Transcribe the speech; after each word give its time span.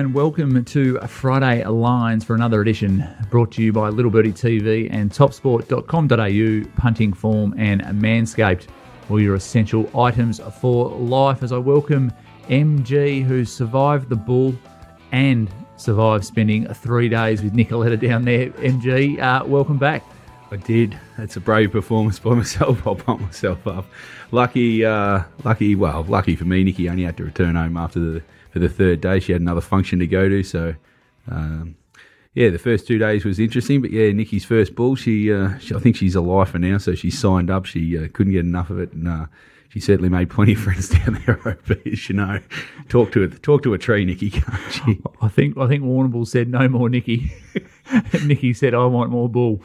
and 0.00 0.14
welcome 0.14 0.64
to 0.64 0.98
Friday 1.00 1.62
Lines 1.62 2.24
for 2.24 2.34
another 2.34 2.62
edition 2.62 3.06
brought 3.28 3.52
to 3.52 3.62
you 3.62 3.70
by 3.70 3.90
Little 3.90 4.10
Birdie 4.10 4.32
TV 4.32 4.88
and 4.90 5.10
topsport.com.au, 5.10 6.80
punting 6.80 7.12
form 7.12 7.54
and 7.58 7.82
Manscaped. 7.82 8.66
All 9.10 9.20
your 9.20 9.34
essential 9.34 9.90
items 10.00 10.40
for 10.58 10.88
life. 10.88 11.42
As 11.42 11.52
I 11.52 11.58
welcome 11.58 12.14
MG, 12.48 13.22
who 13.22 13.44
survived 13.44 14.08
the 14.08 14.16
bull 14.16 14.54
and 15.12 15.52
survived 15.76 16.24
spending 16.24 16.66
three 16.72 17.10
days 17.10 17.42
with 17.42 17.52
Nicoletta 17.52 18.00
down 18.00 18.24
there. 18.24 18.48
MG, 18.52 19.20
uh, 19.20 19.44
welcome 19.44 19.76
back. 19.76 20.02
I 20.50 20.56
did. 20.56 20.98
It's 21.18 21.36
a 21.36 21.40
brave 21.40 21.72
performance 21.72 22.18
by 22.18 22.34
myself. 22.36 22.86
I'll 22.86 22.96
pump 22.96 23.20
myself 23.20 23.66
up. 23.66 23.84
Lucky, 24.30 24.82
uh, 24.82 25.24
lucky. 25.44 25.74
Well, 25.74 26.04
lucky 26.04 26.36
for 26.36 26.46
me, 26.46 26.64
Nikki 26.64 26.88
only 26.88 27.02
had 27.02 27.18
to 27.18 27.24
return 27.24 27.54
home 27.54 27.76
after 27.76 28.00
the 28.00 28.22
for 28.50 28.58
the 28.58 28.68
third 28.68 29.00
day. 29.00 29.20
She 29.20 29.32
had 29.32 29.40
another 29.40 29.60
function 29.60 29.98
to 30.00 30.06
go 30.06 30.28
to, 30.28 30.42
so 30.42 30.74
um, 31.30 31.76
yeah, 32.34 32.48
the 32.50 32.58
first 32.58 32.86
two 32.86 32.98
days 32.98 33.24
was 33.24 33.38
interesting. 33.38 33.82
But 33.82 33.90
yeah, 33.90 34.12
Nikki's 34.12 34.44
first 34.44 34.74
bull, 34.74 34.94
she, 34.94 35.32
uh, 35.32 35.58
she 35.58 35.74
I 35.74 35.78
think 35.78 35.96
she's 35.96 36.14
a 36.14 36.20
lifer 36.20 36.58
now, 36.58 36.78
so 36.78 36.94
she 36.94 37.10
signed 37.10 37.50
up. 37.50 37.64
She 37.66 37.98
uh, 37.98 38.08
couldn't 38.12 38.32
get 38.32 38.44
enough 38.44 38.70
of 38.70 38.78
it, 38.78 38.92
and 38.92 39.08
uh, 39.08 39.26
she 39.68 39.80
certainly 39.80 40.08
made 40.08 40.30
plenty 40.30 40.52
of 40.52 40.60
friends 40.60 40.88
down 40.88 41.22
there. 41.26 41.58
You 41.84 42.14
know, 42.14 42.40
talk 42.88 43.12
to 43.12 43.24
a 43.24 43.28
talk 43.28 43.62
to 43.64 43.74
a 43.74 43.78
tree, 43.78 44.04
Nikki? 44.04 44.32
I 45.20 45.28
think 45.28 45.58
I 45.58 45.66
think 45.66 45.84
Warrnambool 45.84 46.26
said 46.26 46.48
no 46.48 46.68
more 46.68 46.88
Nikki. 46.88 47.32
Nikki 48.24 48.52
said 48.52 48.74
I 48.74 48.84
want 48.86 49.10
more 49.10 49.28
bull. 49.28 49.62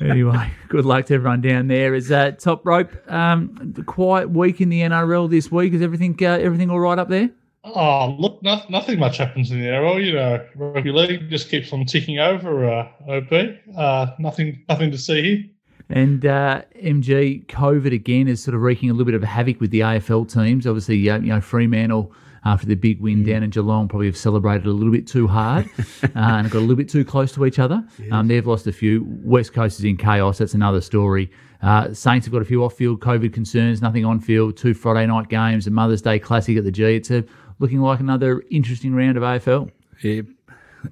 anyway, 0.00 0.50
good 0.68 0.84
luck 0.84 1.06
to 1.06 1.14
everyone 1.14 1.40
down 1.40 1.68
there. 1.68 1.94
Is 1.94 2.08
that 2.08 2.38
top 2.38 2.66
rope 2.66 2.90
um, 3.10 3.74
quiet 3.86 4.30
week 4.30 4.60
in 4.60 4.68
the 4.70 4.80
NRL 4.80 5.28
this 5.30 5.50
week? 5.50 5.72
Is 5.74 5.82
everything 5.82 6.16
uh, 6.22 6.32
everything 6.32 6.70
all 6.70 6.80
right 6.80 6.98
up 6.98 7.08
there? 7.08 7.30
Oh, 7.74 8.16
look, 8.18 8.42
no, 8.42 8.62
nothing 8.68 8.98
much 8.98 9.18
happens 9.18 9.50
in 9.50 9.60
the 9.60 9.66
NRL. 9.66 10.04
You 10.04 10.12
know, 10.14 10.46
rugby 10.54 10.92
league 10.92 11.28
just 11.28 11.50
keeps 11.50 11.72
on 11.72 11.84
ticking 11.84 12.18
over. 12.18 12.64
Uh, 12.64 12.88
OB, 13.08 13.56
uh, 13.76 14.06
nothing, 14.18 14.64
nothing 14.68 14.90
to 14.90 14.98
see 14.98 15.22
here. 15.22 15.44
And 15.88 16.26
uh, 16.26 16.62
MG, 16.82 17.46
COVID 17.46 17.92
again 17.92 18.28
is 18.28 18.42
sort 18.42 18.54
of 18.54 18.62
wreaking 18.62 18.90
a 18.90 18.92
little 18.92 19.04
bit 19.06 19.14
of 19.14 19.22
havoc 19.22 19.60
with 19.60 19.70
the 19.70 19.80
AFL 19.80 20.32
teams. 20.32 20.66
Obviously, 20.66 21.08
uh, 21.08 21.18
you 21.18 21.28
know, 21.28 21.40
Fremantle 21.40 22.12
after 22.44 22.66
the 22.66 22.76
big 22.76 23.00
win 23.00 23.22
mm. 23.22 23.26
down 23.26 23.42
in 23.42 23.50
Geelong 23.50 23.88
probably 23.88 24.06
have 24.06 24.16
celebrated 24.16 24.66
a 24.66 24.70
little 24.70 24.92
bit 24.92 25.06
too 25.06 25.26
hard 25.26 25.68
uh, 25.78 26.08
and 26.14 26.50
got 26.50 26.58
a 26.58 26.60
little 26.60 26.76
bit 26.76 26.88
too 26.88 27.04
close 27.04 27.32
to 27.32 27.44
each 27.44 27.58
other. 27.58 27.84
Yes. 27.98 28.12
Um, 28.12 28.28
they've 28.28 28.46
lost 28.46 28.66
a 28.66 28.72
few. 28.72 29.04
West 29.24 29.52
Coast 29.52 29.78
is 29.78 29.84
in 29.84 29.96
chaos. 29.96 30.38
That's 30.38 30.54
another 30.54 30.80
story. 30.80 31.30
Uh, 31.62 31.92
Saints 31.92 32.26
have 32.26 32.32
got 32.32 32.42
a 32.42 32.44
few 32.44 32.62
off-field 32.62 33.00
COVID 33.00 33.32
concerns, 33.32 33.82
nothing 33.82 34.04
on-field. 34.04 34.56
Two 34.56 34.74
Friday 34.74 35.06
night 35.06 35.28
games, 35.28 35.66
a 35.66 35.70
Mother's 35.70 36.02
Day 36.02 36.18
Classic 36.18 36.56
at 36.56 36.64
the 36.64 36.70
G. 36.70 36.84
It's 36.84 37.10
a 37.10 37.24
looking 37.58 37.80
like 37.80 38.00
another 38.00 38.42
interesting 38.50 38.94
round 38.94 39.16
of 39.16 39.22
AFL. 39.22 39.70
Yeah, 40.02 40.22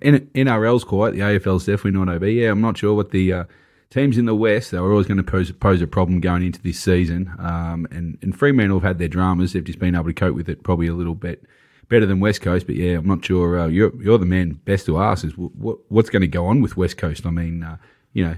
In, 0.00 0.26
NRL's 0.34 0.84
quiet. 0.84 1.14
The 1.14 1.20
AFL's 1.20 1.66
definitely 1.66 1.98
not 1.98 2.08
over. 2.08 2.28
Yeah, 2.28 2.50
I'm 2.50 2.60
not 2.60 2.78
sure 2.78 2.94
what 2.94 3.10
the 3.10 3.32
uh, 3.32 3.44
teams 3.90 4.18
in 4.18 4.24
the 4.24 4.34
West. 4.34 4.70
They 4.70 4.80
were 4.80 4.90
always 4.90 5.06
going 5.06 5.18
to 5.18 5.22
pose, 5.22 5.52
pose 5.52 5.82
a 5.82 5.86
problem 5.86 6.20
going 6.20 6.42
into 6.42 6.60
this 6.60 6.80
season. 6.80 7.32
Um, 7.38 7.86
and 7.90 8.18
and 8.22 8.36
Fremantle 8.36 8.80
have 8.80 8.88
had 8.88 8.98
their 8.98 9.08
dramas. 9.08 9.52
They've 9.52 9.64
just 9.64 9.78
been 9.78 9.94
able 9.94 10.06
to 10.06 10.14
cope 10.14 10.34
with 10.34 10.48
it 10.48 10.62
probably 10.62 10.86
a 10.86 10.94
little 10.94 11.14
bit 11.14 11.44
better 11.88 12.06
than 12.06 12.20
West 12.20 12.40
Coast. 12.40 12.66
But 12.66 12.76
yeah, 12.76 12.98
I'm 12.98 13.06
not 13.06 13.24
sure. 13.24 13.60
Uh, 13.60 13.66
you're 13.68 13.94
you're 14.02 14.18
the 14.18 14.26
man 14.26 14.60
best 14.64 14.86
to 14.86 14.98
ask 14.98 15.24
is 15.24 15.36
what, 15.36 15.78
what's 15.88 16.10
going 16.10 16.22
to 16.22 16.28
go 16.28 16.46
on 16.46 16.60
with 16.60 16.76
West 16.76 16.96
Coast. 16.96 17.26
I 17.26 17.30
mean, 17.30 17.62
uh, 17.62 17.76
you 18.12 18.24
know, 18.24 18.36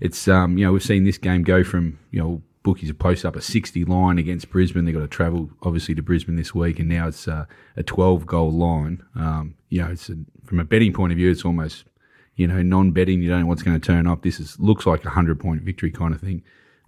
it's 0.00 0.28
um, 0.28 0.58
you 0.58 0.64
know 0.64 0.72
we've 0.72 0.82
seen 0.82 1.04
this 1.04 1.18
game 1.18 1.42
go 1.42 1.64
from 1.64 1.98
you 2.10 2.20
know 2.20 2.42
bookies 2.64 2.88
have 2.88 2.98
posted 2.98 3.26
up 3.26 3.36
a 3.36 3.42
60 3.42 3.84
line 3.84 4.18
against 4.18 4.50
Brisbane. 4.50 4.84
They've 4.86 4.94
got 4.94 5.02
to 5.02 5.06
travel, 5.08 5.50
obviously, 5.62 5.94
to 5.94 6.02
Brisbane 6.02 6.34
this 6.34 6.52
week, 6.52 6.80
and 6.80 6.88
now 6.88 7.06
it's 7.06 7.28
uh, 7.28 7.44
a 7.76 7.84
12 7.84 8.26
goal 8.26 8.50
line. 8.50 9.04
Um, 9.14 9.54
you 9.68 9.82
know, 9.82 9.90
it's 9.90 10.08
a, 10.08 10.16
from 10.44 10.58
a 10.58 10.64
betting 10.64 10.92
point 10.92 11.12
of 11.12 11.18
view, 11.18 11.30
it's 11.30 11.44
almost, 11.44 11.84
you 12.34 12.48
know, 12.48 12.62
non 12.62 12.90
betting. 12.90 13.22
You 13.22 13.28
don't 13.28 13.42
know 13.42 13.46
what's 13.46 13.62
going 13.62 13.78
to 13.78 13.86
turn 13.86 14.08
up. 14.08 14.22
This 14.22 14.40
is 14.40 14.58
looks 14.58 14.86
like 14.86 15.02
a 15.02 15.08
100 15.08 15.38
point 15.38 15.62
victory 15.62 15.92
kind 15.92 16.14
of 16.14 16.20
thing. 16.20 16.42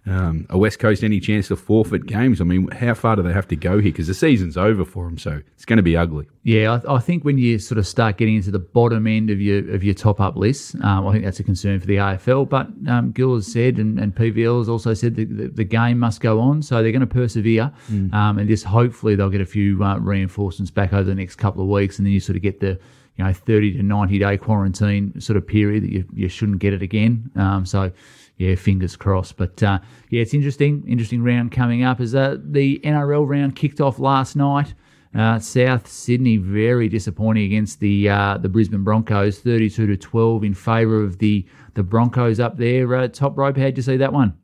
Um, 0.07 0.45
a 0.49 0.57
West 0.57 0.79
Coast 0.79 1.03
any 1.03 1.19
chance 1.19 1.49
to 1.49 1.55
forfeit 1.55 2.05
games? 2.05 2.39
I 2.39 2.45
mean, 2.45 2.69
how 2.69 2.93
far 2.93 3.15
do 3.15 3.23
they 3.23 3.33
have 3.33 3.47
to 3.49 3.55
go 3.55 3.79
here? 3.79 3.91
Because 3.91 4.07
the 4.07 4.13
season's 4.13 4.55
over 4.55 4.85
for 4.85 5.05
them, 5.05 5.17
so 5.17 5.41
it's 5.55 5.65
going 5.65 5.77
to 5.77 5.83
be 5.83 5.97
ugly. 5.97 6.27
Yeah, 6.43 6.79
I, 6.87 6.95
I, 6.95 6.99
think 6.99 7.25
when 7.25 7.37
you 7.37 7.59
sort 7.59 7.77
of 7.77 7.85
start 7.85 8.17
getting 8.17 8.35
into 8.35 8.51
the 8.51 8.59
bottom 8.59 9.05
end 9.05 9.29
of 9.29 9.41
your 9.41 9.69
of 9.73 9.83
your 9.83 9.93
top 9.93 10.21
up 10.21 10.37
list, 10.37 10.75
um, 10.75 11.07
I 11.07 11.11
think 11.11 11.25
that's 11.25 11.39
a 11.41 11.43
concern 11.43 11.79
for 11.79 11.87
the 11.87 11.97
AFL. 11.97 12.47
But 12.47 12.67
um, 12.87 13.11
Gill 13.11 13.35
has 13.35 13.51
said, 13.51 13.77
and, 13.79 13.99
and 13.99 14.15
PVL 14.15 14.59
has 14.59 14.69
also 14.69 14.93
said 14.93 15.15
that 15.15 15.35
the, 15.35 15.47
the, 15.49 15.63
game 15.65 15.99
must 15.99 16.21
go 16.21 16.39
on, 16.39 16.61
so 16.61 16.81
they're 16.81 16.93
going 16.93 17.01
to 17.01 17.07
persevere, 17.07 17.71
mm. 17.91 18.13
um, 18.13 18.39
and 18.39 18.47
just 18.47 18.63
hopefully 18.63 19.15
they'll 19.15 19.29
get 19.29 19.41
a 19.41 19.45
few 19.45 19.83
uh, 19.83 19.97
reinforcements 19.97 20.71
back 20.71 20.93
over 20.93 21.03
the 21.03 21.15
next 21.15 21.35
couple 21.35 21.61
of 21.61 21.67
weeks, 21.67 21.97
and 21.97 22.05
then 22.05 22.13
you 22.13 22.21
sort 22.21 22.37
of 22.37 22.41
get 22.41 22.61
the 22.61 22.79
you 23.17 23.25
know 23.25 23.33
30 23.33 23.73
to 23.73 23.83
90 23.83 24.19
day 24.19 24.37
quarantine 24.37 25.19
sort 25.19 25.35
of 25.35 25.45
period 25.45 25.83
that 25.83 25.91
you, 25.91 26.05
you 26.13 26.29
shouldn't 26.29 26.59
get 26.59 26.73
it 26.73 26.81
again. 26.81 27.29
Um, 27.35 27.65
so 27.65 27.91
yeah, 28.37 28.55
fingers 28.55 28.95
crossed. 28.95 29.37
But 29.37 29.61
uh, 29.63 29.79
yeah, 30.09 30.21
it's 30.21 30.33
interesting. 30.33 30.83
Interesting 30.87 31.23
round 31.23 31.51
coming 31.51 31.83
up. 31.83 31.99
As 31.99 32.15
uh, 32.15 32.37
the 32.43 32.79
NRL 32.83 33.27
round 33.27 33.55
kicked 33.55 33.81
off 33.81 33.99
last 33.99 34.35
night. 34.35 34.73
Uh, 35.15 35.39
South 35.39 35.87
Sydney 35.87 36.37
very 36.37 36.89
disappointing 36.89 37.45
against 37.45 37.79
the 37.79 38.09
uh, 38.09 38.37
the 38.37 38.49
Brisbane 38.49 38.83
Broncos, 38.83 39.39
thirty-two 39.39 39.87
to 39.87 39.97
twelve 39.97 40.43
in 40.43 40.53
favour 40.53 41.01
of 41.01 41.17
the 41.17 41.45
the 41.73 41.81
Broncos 41.81 42.39
up 42.39 42.57
there. 42.57 42.93
Uh, 42.93 43.07
top 43.07 43.37
rope, 43.37 43.57
how'd 43.57 43.77
you 43.77 43.83
see 43.83 43.97
that 43.97 44.13
one? 44.13 44.37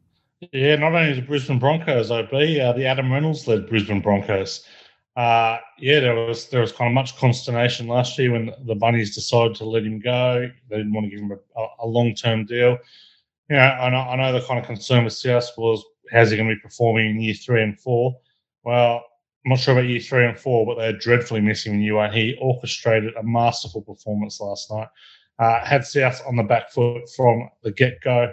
Yeah, 0.52 0.76
not 0.78 0.94
only 0.94 1.14
the 1.14 1.22
Brisbane 1.22 1.60
Broncos, 1.60 2.12
OB, 2.12 2.34
uh, 2.34 2.74
the 2.74 2.86
Adam 2.86 3.12
Reynolds 3.12 3.48
led 3.48 3.70
Brisbane 3.70 4.02
Broncos. 4.02 4.66
Uh, 5.16 5.58
yeah, 5.78 6.00
there 6.00 6.16
was 6.16 6.50
there 6.50 6.62
was 6.62 6.72
kind 6.72 6.88
of 6.88 6.94
much 6.96 7.18
consternation 7.18 7.88
last 7.88 8.18
year 8.18 8.32
when 8.32 8.52
the 8.66 8.74
Bunnies 8.74 9.14
decided 9.14 9.56
to 9.58 9.66
let 9.66 9.84
him 9.84 10.00
go. 10.00 10.50
They 10.70 10.78
didn't 10.78 10.94
want 10.94 11.06
to 11.06 11.10
give 11.12 11.20
him 11.20 11.38
a, 11.56 11.66
a 11.82 11.86
long 11.86 12.16
term 12.16 12.46
deal 12.46 12.80
know, 13.54 13.60
I 13.60 13.90
know, 13.90 13.98
I 13.98 14.16
know 14.16 14.40
the 14.40 14.46
kind 14.46 14.60
of 14.60 14.66
concern 14.66 15.04
with 15.04 15.14
South 15.14 15.50
was 15.58 15.84
how's 16.12 16.32
he 16.32 16.38
going 16.38 16.50
to 16.50 16.56
be 16.56 16.62
performing 16.62 17.10
in 17.10 17.22
year 17.22 17.34
three 17.34 17.64
and 17.64 17.80
four. 17.80 18.16
Well, 18.64 19.04
I'm 19.46 19.50
not 19.50 19.60
sure 19.60 19.74
about 19.74 19.90
year 19.90 20.00
three 20.00 20.26
and 20.26 20.40
four, 20.40 20.66
but 20.66 20.78
they're 20.78 20.98
dreadfully 20.98 21.42
missing 21.42 21.74
in 21.74 21.82
year 21.82 21.96
one. 21.96 22.14
He 22.14 22.38
orchestrated 22.42 23.16
a 23.16 23.24
masterful 23.24 23.82
performance 23.82 24.40
last 24.40 24.72
night. 24.72 24.88
Uh, 25.40 25.66
had 25.66 25.86
South 25.86 26.22
on 26.26 26.36
the 26.36 26.44
back 26.44 26.72
foot 26.72 27.10
from 27.16 27.50
the 27.64 27.72
get 27.72 28.00
go. 28.02 28.32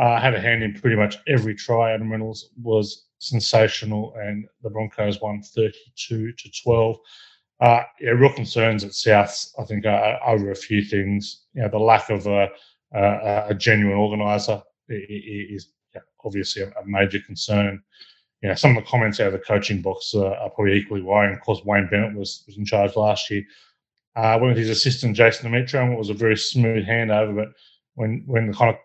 Uh, 0.00 0.20
had 0.20 0.34
a 0.34 0.40
hand 0.40 0.62
in 0.62 0.74
pretty 0.74 0.96
much 0.96 1.18
every 1.26 1.54
try. 1.54 1.92
Adam 1.92 2.10
Reynolds 2.10 2.50
was 2.60 3.06
sensational, 3.18 4.14
and 4.16 4.46
the 4.62 4.70
Broncos 4.70 5.20
won 5.20 5.42
32 5.42 6.32
to 6.32 6.50
12. 6.62 6.96
Uh, 7.60 7.82
yeah, 8.00 8.10
real 8.10 8.32
concerns 8.32 8.84
at 8.84 8.94
South, 8.94 9.52
I 9.58 9.64
think, 9.64 9.84
over 9.84 10.50
a 10.50 10.56
few 10.56 10.82
things. 10.82 11.44
You 11.52 11.62
know, 11.62 11.68
the 11.68 11.78
lack 11.78 12.10
of 12.10 12.26
a 12.26 12.48
uh, 12.94 13.46
a 13.48 13.54
genuine 13.54 13.98
organizer 13.98 14.62
is 14.88 15.68
obviously 16.24 16.62
a, 16.62 16.72
major 16.84 17.20
concern. 17.20 17.82
You 18.42 18.48
know, 18.48 18.54
some 18.54 18.76
of 18.76 18.82
the 18.82 18.88
comments 18.88 19.20
out 19.20 19.28
of 19.28 19.32
the 19.32 19.38
coaching 19.40 19.82
box 19.82 20.12
uh, 20.14 20.28
are 20.28 20.50
probably 20.50 20.74
equally 20.74 21.02
worrying. 21.02 21.34
Of 21.34 21.40
course, 21.40 21.60
Wayne 21.64 21.88
Bennett 21.90 22.16
was, 22.16 22.44
was 22.46 22.56
in 22.56 22.64
charge 22.64 22.96
last 22.96 23.30
year. 23.30 23.42
Uh, 24.16 24.38
went 24.40 24.54
with 24.54 24.58
his 24.58 24.70
assistant 24.70 25.16
Jason 25.16 25.50
Demetriou, 25.50 25.92
it 25.92 25.98
was 25.98 26.10
a 26.10 26.14
very 26.14 26.36
smooth 26.36 26.86
handover. 26.86 27.36
But 27.36 27.48
when 27.94 28.24
when 28.26 28.48
the 28.48 28.52
kind 28.52 28.70
of 28.70 28.76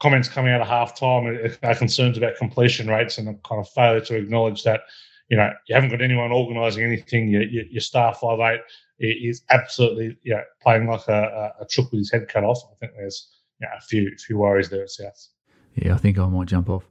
comments 0.00 0.28
coming 0.28 0.52
out 0.52 0.60
of 0.60 0.68
halftime 0.68 1.58
are 1.62 1.74
concerns 1.74 2.18
about 2.18 2.36
completion 2.36 2.88
rates 2.88 3.18
and 3.18 3.28
a 3.28 3.34
kind 3.46 3.60
of 3.60 3.68
failure 3.70 4.00
to 4.00 4.16
acknowledge 4.16 4.62
that, 4.64 4.80
you 5.28 5.36
know, 5.36 5.52
you 5.68 5.74
haven't 5.74 5.90
got 5.90 6.02
anyone 6.02 6.32
organising 6.32 6.84
anything. 6.84 7.28
Your, 7.28 7.42
your, 7.42 7.64
your 7.66 7.80
star 7.80 8.14
five 8.14 8.40
eight 8.40 8.60
is 8.98 9.42
absolutely, 9.50 10.16
know, 10.24 10.42
playing 10.62 10.86
like 10.86 11.06
a, 11.08 11.52
a, 11.60 11.66
chook 11.66 11.90
with 11.90 11.98
his 12.00 12.12
head 12.12 12.28
cut 12.28 12.44
off. 12.44 12.60
I 12.70 12.74
think 12.78 12.92
there's 12.96 13.28
know, 13.60 13.68
a 13.76 13.80
few 13.80 14.10
few 14.18 14.38
worries 14.38 14.68
there 14.68 14.82
at 14.82 14.90
South. 14.90 15.28
Yeah, 15.74 15.94
I 15.94 15.98
think 15.98 16.18
I 16.18 16.26
might 16.26 16.46
jump 16.46 16.70
off. 16.70 16.84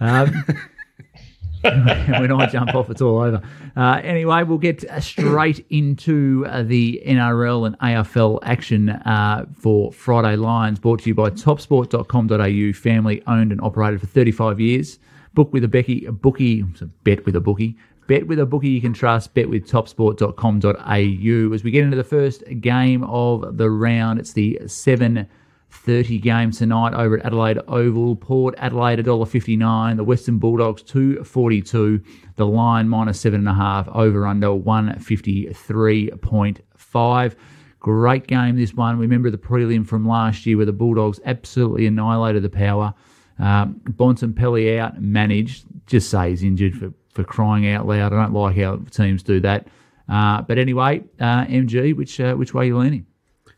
Um, 0.00 0.32
when 1.62 2.32
I 2.32 2.46
jump 2.46 2.74
off, 2.74 2.90
it's 2.90 3.00
all 3.00 3.18
over. 3.20 3.42
Uh, 3.76 4.00
anyway, 4.02 4.42
we'll 4.42 4.58
get 4.58 4.84
straight 5.02 5.64
into 5.70 6.44
uh, 6.48 6.62
the 6.62 7.02
NRL 7.06 7.66
and 7.66 7.78
AFL 7.78 8.40
action 8.42 8.90
uh, 8.90 9.46
for 9.54 9.92
Friday 9.92 10.36
Lines, 10.36 10.78
brought 10.78 11.00
to 11.02 11.08
you 11.08 11.14
by 11.14 11.30
topsport.com.au, 11.30 12.72
family 12.72 13.22
owned 13.26 13.52
and 13.52 13.60
operated 13.60 14.00
for 14.00 14.06
35 14.06 14.58
years. 14.60 14.98
Book 15.34 15.52
with 15.52 15.64
a 15.64 15.68
Becky, 15.68 16.04
a 16.04 16.12
bookie, 16.12 16.62
bet 17.04 17.24
with 17.24 17.36
a 17.36 17.40
bookie. 17.40 17.76
Bet 18.06 18.26
with 18.26 18.40
a 18.40 18.46
bookie 18.46 18.68
you 18.68 18.80
can 18.80 18.92
trust. 18.92 19.34
Bet 19.34 19.48
with 19.48 19.68
topsport.com.au. 19.68 21.54
As 21.54 21.64
we 21.64 21.70
get 21.70 21.84
into 21.84 21.96
the 21.96 22.04
first 22.04 22.42
game 22.60 23.04
of 23.04 23.56
the 23.56 23.70
round, 23.70 24.18
it's 24.18 24.32
the 24.32 24.58
7.30 24.64 26.20
game 26.20 26.50
tonight 26.50 26.94
over 26.94 27.18
at 27.18 27.26
Adelaide 27.26 27.60
Oval. 27.68 28.16
Port 28.16 28.56
Adelaide 28.58 28.98
$1.59. 28.98 29.96
The 29.96 30.04
Western 30.04 30.38
Bulldogs 30.38 30.82
242. 30.82 32.02
The 32.36 32.46
line 32.46 32.88
minus 32.88 33.20
seven 33.20 33.40
and 33.40 33.48
a 33.48 33.54
half. 33.54 33.88
Over 33.88 34.26
under 34.26 34.48
153.5. 34.48 37.34
Great 37.78 38.26
game 38.28 38.56
this 38.56 38.74
one. 38.74 38.98
Remember 38.98 39.30
the 39.30 39.38
prelim 39.38 39.86
from 39.86 40.06
last 40.06 40.44
year 40.46 40.56
where 40.56 40.66
the 40.66 40.72
Bulldogs 40.72 41.20
absolutely 41.24 41.86
annihilated 41.86 42.42
the 42.42 42.50
power. 42.50 42.94
Um, 43.40 43.80
Bontempelli 43.84 44.78
out, 44.78 45.02
managed. 45.02 45.64
Just 45.86 46.08
say 46.08 46.30
he's 46.30 46.44
injured 46.44 46.76
for, 46.76 46.92
for 47.12 47.24
crying 47.24 47.68
out 47.68 47.86
loud. 47.86 48.12
I 48.12 48.16
don't 48.16 48.32
like 48.32 48.56
how 48.56 48.76
teams 48.90 49.22
do 49.22 49.40
that. 49.40 49.68
Uh, 50.08 50.42
but 50.42 50.58
anyway, 50.58 51.02
uh, 51.20 51.44
MG, 51.44 51.96
which 51.96 52.20
uh, 52.20 52.34
which 52.34 52.52
way 52.52 52.64
are 52.64 52.66
you 52.66 52.78
leaning? 52.78 53.06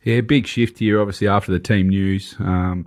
Yeah, 0.03 0.21
big 0.21 0.47
shift 0.47 0.79
here, 0.79 1.01
obviously, 1.01 1.29
after 1.29 1.51
the 1.51 1.59
team 1.59 1.89
news. 1.89 2.37
Um, 2.39 2.87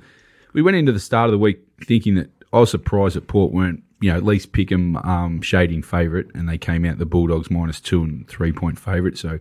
we 0.54 0.62
went 0.62 0.78
into 0.78 0.92
the 0.92 1.00
start 1.00 1.28
of 1.28 1.32
the 1.32 1.40
week 1.40 1.60
thinking 1.84 2.16
that 2.16 2.30
I 2.54 2.60
was 2.60 2.72
surprised 2.72 3.16
that 3.16 3.28
Port 3.28 3.52
weren't, 3.52 3.84
you 4.02 4.12
know, 4.12 4.18
at 4.18 4.24
least 4.24 4.52
pick 4.52 4.70
them 4.70 4.98
um, 4.98 5.42
shading 5.42 5.82
favourite, 5.82 6.28
and 6.36 6.48
they 6.48 6.58
came 6.58 6.86
out 6.86 7.00
the 7.00 7.06
Bulldogs 7.06 7.50
minus 7.50 7.82
two 7.82 8.04
and 8.04 8.28
three 8.28 8.52
point 8.52 8.78
favourite. 8.78 9.18
So 9.18 9.40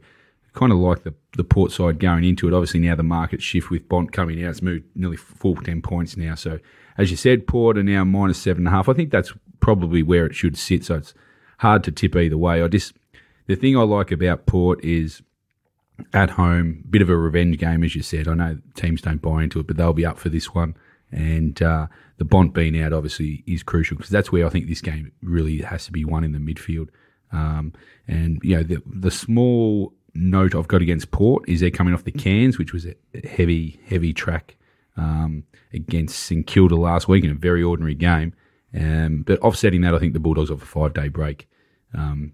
kind 0.57 0.73
of 0.73 0.79
like 0.79 1.05
the, 1.05 1.15
the 1.37 1.45
Port 1.45 1.71
side 1.71 2.01
going 2.01 2.25
into 2.25 2.49
it. 2.49 2.55
Obviously, 2.55 2.81
now 2.81 2.97
the 2.97 3.05
market 3.05 3.43
shift 3.43 3.71
with 3.71 3.89
Bont 3.89 4.11
coming 4.11 4.43
out, 4.43 4.51
it's 4.51 4.63
moved 4.63 4.85
nearly 4.97 5.17
full 5.17 5.55
10 5.55 5.83
points 5.83 6.17
now. 6.17 6.35
So, 6.35 6.59
as 6.99 7.11
you 7.11 7.17
said, 7.17 7.47
Port 7.47 7.79
are 7.79 7.83
now 7.83 8.05
minus 8.05 8.39
seven 8.39 8.67
and 8.67 8.69
a 8.69 8.71
half. 8.71 8.89
I 8.89 8.95
think 8.95 9.11
that's 9.11 9.33
probably 9.61 10.03
where 10.03 10.27
it 10.27 10.35
should 10.35 10.57
sit. 10.57 10.85
So, 10.85 10.97
it's 10.97 11.15
hard 11.59 11.85
to 11.85 11.93
tip 11.93 12.17
either 12.17 12.39
way. 12.39 12.63
I 12.63 12.69
just, 12.69 12.95
the 13.47 13.57
thing 13.57 13.77
I 13.77 13.83
like 13.83 14.11
about 14.13 14.47
Port 14.47 14.83
is 14.85 15.23
at 16.13 16.31
home, 16.31 16.85
bit 16.89 17.03
of 17.03 17.09
a 17.09 17.17
revenge 17.17 17.59
game, 17.59 17.83
as 17.83 17.95
you 17.95 18.03
said. 18.03 18.29
I 18.29 18.35
know 18.35 18.59
teams 18.75 19.01
don't 19.01 19.23
buy 19.23 19.43
into 19.43 19.61
it, 19.61 19.67
but 19.67 19.77
they'll 19.77 19.93
be 19.93 20.07
up 20.07 20.19
for 20.19 20.29
this 20.29 20.55
one. 20.55 20.77
And 21.11 21.61
uh, 21.63 21.87
the 22.19 22.25
Bont 22.25 22.53
being 22.53 22.81
out 22.81 22.93
obviously 22.93 23.45
is 23.47 23.63
crucial 23.63 23.97
because 23.97 24.11
that's 24.11 24.33
where 24.33 24.47
I 24.47 24.49
think 24.49 24.67
this 24.67 24.81
game 24.81 25.13
really 25.23 25.59
has 25.59 25.87
to 25.87 25.93
be 25.93 26.05
won 26.05 26.25
in 26.25 26.33
the 26.33 26.39
midfield. 26.39 26.89
Um, 27.33 27.73
and 28.07 28.41
you 28.43 28.57
know 28.57 28.63
the 28.63 28.83
the 28.87 29.11
small 29.11 29.93
note 30.15 30.55
I've 30.55 30.69
got 30.69 30.83
against 30.83 31.11
Port 31.11 31.49
is 31.49 31.61
they're 31.61 31.71
coming 31.71 31.93
off 31.93 32.05
the 32.05 32.13
Cairns, 32.13 32.59
which 32.59 32.73
was 32.73 32.87
a 32.87 32.95
heavy 33.27 33.81
heavy 33.87 34.13
track 34.13 34.57
um, 34.97 35.45
against 35.73 36.19
St 36.19 36.47
Kilda 36.47 36.77
last 36.77 37.09
week 37.09 37.25
in 37.25 37.31
a 37.31 37.35
very 37.35 37.63
ordinary 37.63 37.95
game. 37.95 38.33
Um, 38.77 39.23
but 39.23 39.41
offsetting 39.41 39.81
that, 39.83 39.95
I 39.95 39.99
think 39.99 40.13
the 40.13 40.21
Bulldogs 40.21 40.51
off 40.51 40.63
a 40.63 40.67
five 40.67 40.95
day 40.95 41.09
break. 41.09 41.49
Um, 41.95 42.33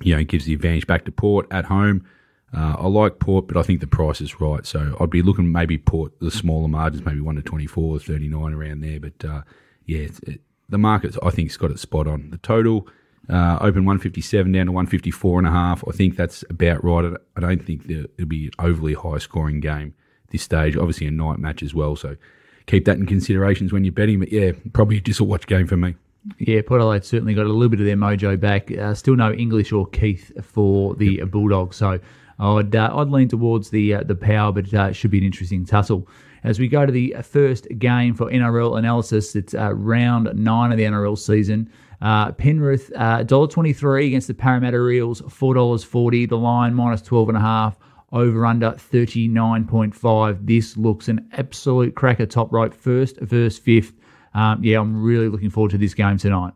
you 0.00 0.16
know, 0.16 0.24
gives 0.24 0.44
the 0.44 0.54
advantage 0.54 0.86
back 0.86 1.04
to 1.04 1.12
Port 1.12 1.46
at 1.50 1.64
home. 1.66 2.06
Uh, 2.54 2.76
I 2.78 2.86
like 2.86 3.18
Port, 3.18 3.48
but 3.48 3.56
I 3.56 3.62
think 3.62 3.80
the 3.80 3.86
price 3.86 4.20
is 4.20 4.40
right. 4.40 4.64
So 4.66 4.96
I'd 5.00 5.10
be 5.10 5.22
looking 5.22 5.50
maybe 5.50 5.78
Port, 5.78 6.12
the 6.20 6.30
smaller 6.30 6.68
margins, 6.68 7.04
maybe 7.04 7.20
1 7.20 7.36
to 7.36 7.42
24, 7.42 8.00
39 8.00 8.52
around 8.52 8.80
there. 8.80 9.00
But 9.00 9.24
uh, 9.24 9.42
yeah, 9.86 10.08
it, 10.24 10.40
the 10.68 10.78
market, 10.78 11.16
I 11.22 11.30
think, 11.30 11.48
has 11.48 11.56
got 11.56 11.70
it 11.70 11.78
spot 11.78 12.06
on. 12.06 12.30
The 12.30 12.38
total 12.38 12.88
uh, 13.28 13.58
open 13.60 13.84
157 13.84 14.52
down 14.52 14.66
to 14.66 14.72
154 14.72 15.38
and 15.38 15.48
a 15.48 15.50
half. 15.50 15.82
I 15.88 15.92
think 15.92 16.16
that's 16.16 16.44
about 16.50 16.84
right. 16.84 17.14
I 17.36 17.40
don't 17.40 17.64
think 17.64 17.88
it'll 17.88 18.26
be 18.26 18.46
an 18.46 18.52
overly 18.58 18.94
high 18.94 19.18
scoring 19.18 19.60
game 19.60 19.94
this 20.30 20.42
stage. 20.42 20.76
Obviously, 20.76 21.06
a 21.06 21.10
night 21.10 21.38
match 21.38 21.62
as 21.62 21.74
well. 21.74 21.96
So 21.96 22.16
keep 22.66 22.84
that 22.84 22.96
in 22.98 23.06
considerations 23.06 23.72
when 23.72 23.84
you're 23.84 23.92
betting. 23.92 24.20
But 24.20 24.32
yeah, 24.32 24.52
probably 24.72 25.00
just 25.00 25.20
a 25.20 25.24
watch 25.24 25.46
game 25.46 25.66
for 25.66 25.76
me. 25.76 25.94
Yeah, 26.38 26.60
Port 26.62 26.80
Adelaide 26.80 27.04
certainly 27.04 27.34
got 27.34 27.46
a 27.46 27.48
little 27.48 27.68
bit 27.68 27.80
of 27.80 27.86
their 27.86 27.96
mojo 27.96 28.38
back. 28.38 28.70
Uh, 28.70 28.94
still 28.94 29.16
no 29.16 29.32
English 29.32 29.72
or 29.72 29.86
Keath 29.88 30.30
for 30.44 30.94
the 30.94 31.14
yep. 31.16 31.30
Bulldogs. 31.30 31.76
So 31.76 31.98
I'd 32.38 32.76
uh, 32.76 32.90
I'd 32.94 33.08
lean 33.08 33.28
towards 33.28 33.70
the 33.70 33.94
uh, 33.94 34.02
the 34.04 34.14
power, 34.14 34.52
but 34.52 34.72
uh, 34.72 34.84
it 34.84 34.94
should 34.94 35.10
be 35.10 35.18
an 35.18 35.24
interesting 35.24 35.64
tussle. 35.64 36.08
As 36.44 36.58
we 36.58 36.68
go 36.68 36.84
to 36.84 36.92
the 36.92 37.16
first 37.22 37.68
game 37.78 38.14
for 38.14 38.26
NRL 38.26 38.78
analysis, 38.78 39.36
it's 39.36 39.54
uh, 39.54 39.72
round 39.74 40.28
nine 40.34 40.72
of 40.72 40.78
the 40.78 40.84
NRL 40.84 41.16
season. 41.16 41.70
Uh, 42.00 42.32
Penrith 42.32 42.90
uh, 42.96 43.22
$1.23 43.22 44.08
against 44.08 44.26
the 44.26 44.34
Parramatta 44.34 44.88
Eels, 44.88 45.22
$4.40. 45.22 46.28
The 46.28 46.36
line 46.36 46.74
minus 46.74 47.00
12.5, 47.02 47.76
over 48.12 48.44
under 48.46 48.72
39.5. 48.72 50.46
This 50.46 50.76
looks 50.76 51.08
an 51.08 51.28
absolute 51.32 51.94
cracker 51.94 52.26
top 52.26 52.52
rope, 52.52 52.74
first 52.74 53.18
versus 53.20 53.58
fifth. 53.58 53.94
Um, 54.34 54.62
yeah, 54.62 54.80
I'm 54.80 55.02
really 55.02 55.28
looking 55.28 55.50
forward 55.50 55.70
to 55.72 55.78
this 55.78 55.94
game 55.94 56.18
tonight. 56.18 56.52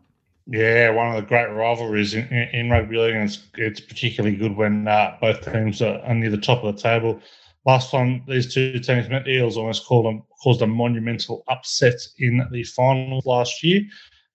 Yeah, 0.49 0.91
one 0.91 1.09
of 1.09 1.15
the 1.15 1.27
great 1.27 1.51
rivalries 1.51 2.13
in, 2.13 2.25
in, 2.27 2.49
in 2.53 2.69
rugby 2.69 2.97
league, 2.97 3.15
and 3.15 3.25
it's, 3.25 3.39
it's 3.55 3.81
particularly 3.81 4.37
good 4.37 4.55
when 4.55 4.87
uh, 4.87 5.17
both 5.19 5.41
teams 5.41 5.81
are 5.81 6.13
near 6.13 6.29
the 6.29 6.37
top 6.37 6.63
of 6.63 6.75
the 6.75 6.81
table. 6.81 7.19
Last 7.65 7.91
time 7.91 8.23
these 8.29 8.53
two 8.53 8.79
teams 8.79 9.09
met, 9.09 9.27
Eels 9.27 9.57
almost 9.57 9.85
called 9.85 10.05
them, 10.05 10.23
caused 10.41 10.61
a 10.61 10.67
monumental 10.67 11.43
upset 11.49 11.95
in 12.17 12.47
the 12.49 12.63
finals 12.63 13.25
last 13.25 13.61
year. 13.61 13.81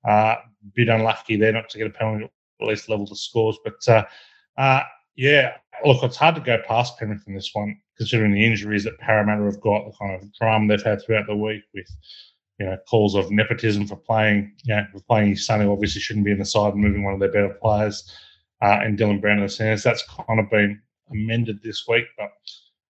Uh, 0.07 0.35
bit 0.75 0.89
unlucky 0.89 1.37
there 1.37 1.53
not 1.53 1.71
to 1.71 1.79
get 1.79 1.87
a 1.87 1.91
penalty, 1.91 2.29
at 2.61 2.67
least 2.67 2.91
level 2.91 3.07
the 3.07 3.17
scores. 3.17 3.59
But 3.65 3.89
uh, 3.89 4.05
uh, 4.59 4.83
yeah, 5.17 5.57
look, 5.85 6.03
it's 6.03 6.17
hard 6.17 6.35
to 6.37 6.41
go 6.41 6.59
past 6.67 6.99
Penrith 6.99 7.25
in 7.27 7.35
this 7.35 7.51
one, 7.53 7.77
considering 7.97 8.33
the 8.33 8.45
injuries 8.45 8.85
that 8.85 8.99
Parramatta 8.99 9.45
have 9.45 9.61
got, 9.61 9.85
the 9.85 9.93
kind 9.99 10.15
of 10.15 10.33
drama 10.35 10.69
they've 10.69 10.85
had 10.85 11.03
throughout 11.03 11.27
the 11.27 11.37
week 11.37 11.63
with 11.75 11.89
you 12.59 12.67
know, 12.67 12.77
calls 12.89 13.15
of 13.15 13.31
nepotism 13.31 13.87
for 13.87 13.97
playing, 13.97 14.53
you 14.65 14.75
know, 14.75 14.85
for 14.93 15.01
playing 15.01 15.31
his 15.31 15.47
son 15.47 15.61
who 15.61 15.73
obviously 15.73 16.01
shouldn't 16.01 16.25
be 16.25 16.31
in 16.31 16.39
the 16.39 16.45
side 16.45 16.75
and 16.75 16.83
moving 16.83 17.03
one 17.03 17.15
of 17.15 17.21
their 17.21 17.33
better 17.33 17.55
players, 17.61 18.11
uh, 18.63 18.79
and 18.83 18.99
Dylan 18.99 19.21
Brown 19.21 19.39
in 19.39 19.45
the 19.45 19.49
centres. 19.49 19.83
That's 19.83 20.05
kind 20.07 20.39
of 20.39 20.49
been 20.51 20.81
amended 21.11 21.63
this 21.63 21.87
week, 21.89 22.05
but 22.17 22.31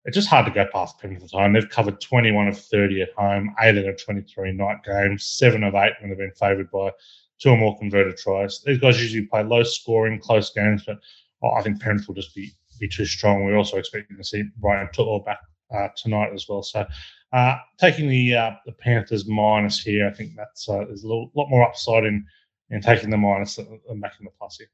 it's 0.06 0.16
just 0.16 0.30
hard 0.30 0.46
to 0.46 0.52
go 0.52 0.66
past 0.72 0.98
Penrith 1.00 1.22
at 1.22 1.30
the 1.30 1.38
time. 1.38 1.54
They've 1.54 1.70
covered 1.70 2.02
21 2.02 2.48
of 2.48 2.58
30 2.58 3.02
at 3.04 3.14
home, 3.16 3.54
8 3.60 3.78
out 3.78 3.86
of 3.86 4.04
23 4.04 4.54
night 4.54 4.78
games, 4.84 5.26
7 5.26 5.64
of 5.64 5.76
8 5.76 5.92
when 6.00 6.10
they've 6.10 6.18
been 6.18 6.32
favoured 6.32 6.72
by 6.72 6.92
two 7.40 7.50
or 7.50 7.58
more 7.58 7.78
converted 7.78 8.18
tries. 8.18 8.62
These 8.64 8.80
guys 8.80 9.02
usually 9.02 9.28
play 9.28 9.44
low 9.44 9.64
scoring, 9.64 10.20
close 10.20 10.52
games, 10.52 10.84
but 10.86 10.98
oh, 11.44 11.52
I 11.52 11.62
think 11.62 11.82
Penrith 11.82 12.08
will 12.08 12.16
just 12.16 12.34
be, 12.34 12.52
be 12.80 12.88
too 12.88 13.06
strong. 13.06 13.44
We're 13.44 13.58
also 13.58 13.78
expecting 13.78 14.18
to 14.18 14.24
see 14.24 14.44
Brian 14.58 14.90
To'o 14.94 15.20
back 15.20 15.40
uh, 15.76 15.90
tonight 15.96 16.32
as 16.34 16.48
well. 16.48 16.64
So 16.64 16.86
uh, 17.34 17.58
taking 17.80 18.10
the 18.10 18.36
uh, 18.36 18.52
the 18.66 18.72
Panthers 18.74 19.28
minus 19.28 19.80
here, 19.80 20.08
I 20.08 20.12
think 20.12 20.32
that's 20.36 20.68
uh, 20.68 20.86
there's 20.86 21.04
a 21.04 21.08
little, 21.08 21.32
lot 21.36 21.50
more 21.50 21.64
upside 21.64 22.06
in 22.06 22.26
in 22.72 22.82
taking 22.82 23.10
the 23.10 23.18
minus 23.18 23.56
than, 23.56 23.80
making 23.88 24.26
the 24.26 24.32
plus 24.38 24.58
here. 24.58 24.68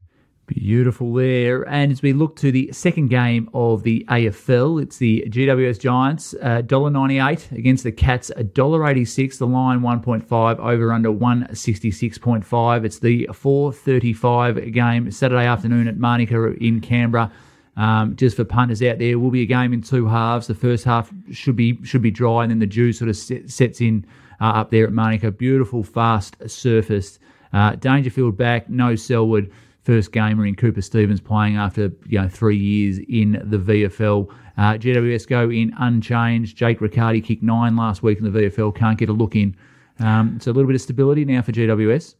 Beautiful 0.47 1.11
there. 1.13 1.67
And 1.67 1.91
as 1.91 2.03
we 2.03 2.13
look 2.13 2.35
to 2.37 2.51
the 2.51 2.71
second 2.71 3.07
game 3.07 3.49
of 3.55 3.81
the 3.81 4.05
AFL, 4.09 4.79
it's 4.81 4.97
the 4.97 5.25
GWS 5.27 5.79
Giants, 5.79 6.35
uh, 6.35 6.61
$1.98 6.61 7.51
against 7.51 7.83
the 7.83 7.91
Cats, 7.91 8.31
$1.86. 8.37 9.39
The 9.39 9.47
line 9.47 9.79
1.5, 9.79 10.59
over 10.59 10.93
under 10.93 11.09
166.5. 11.09 12.85
It's 12.85 12.99
the 12.99 13.27
4.35 13.31 14.71
game 14.71 15.09
Saturday 15.09 15.45
afternoon 15.45 15.87
at 15.87 15.97
Manuka 15.97 16.51
in 16.63 16.79
Canberra. 16.79 17.31
Um, 17.77 18.15
just 18.15 18.37
for 18.37 18.45
punters 18.45 18.81
out 18.81 18.99
there, 18.99 19.19
will 19.19 19.31
be 19.31 19.41
a 19.41 19.45
game 19.45 19.73
in 19.73 19.81
two 19.81 20.07
halves. 20.07 20.47
The 20.47 20.55
first 20.55 20.85
half 20.85 21.11
should 21.31 21.55
be 21.55 21.77
should 21.83 22.01
be 22.01 22.11
dry, 22.11 22.43
and 22.43 22.51
then 22.51 22.59
the 22.59 22.65
dew 22.65 22.93
sort 22.93 23.09
of 23.09 23.17
set, 23.17 23.49
sets 23.49 23.81
in 23.81 24.05
uh, 24.39 24.45
up 24.45 24.71
there 24.71 24.85
at 24.85 24.93
Manuka. 24.93 25.31
Beautiful, 25.31 25.83
fast 25.83 26.37
surface. 26.49 27.19
Uh, 27.53 27.75
Dangerfield 27.75 28.37
back, 28.37 28.69
no 28.69 28.95
Selwood. 28.95 29.51
First 29.83 30.11
gamer 30.11 30.47
in 30.47 30.55
Cooper 30.55 30.81
Stephens 30.81 31.21
playing 31.21 31.57
after 31.57 31.91
you 32.07 32.19
know 32.19 32.27
three 32.27 32.57
years 32.57 32.99
in 33.07 33.33
the 33.43 33.57
VFL. 33.57 34.33
Uh, 34.57 34.73
GWS 34.73 35.27
go 35.27 35.49
in 35.49 35.73
unchanged. 35.77 36.57
Jake 36.57 36.79
Riccardi 36.81 37.21
kicked 37.21 37.43
nine 37.43 37.75
last 37.75 38.01
week 38.01 38.17
in 38.17 38.31
the 38.31 38.39
VFL. 38.39 38.73
Can't 38.75 38.97
get 38.97 39.09
a 39.09 39.13
look 39.13 39.35
in. 39.35 39.55
Um, 39.99 40.39
so 40.41 40.51
a 40.51 40.53
little 40.53 40.67
bit 40.67 40.75
of 40.75 40.81
stability 40.81 41.25
now 41.25 41.41
for 41.41 41.51
GWS. 41.51 42.15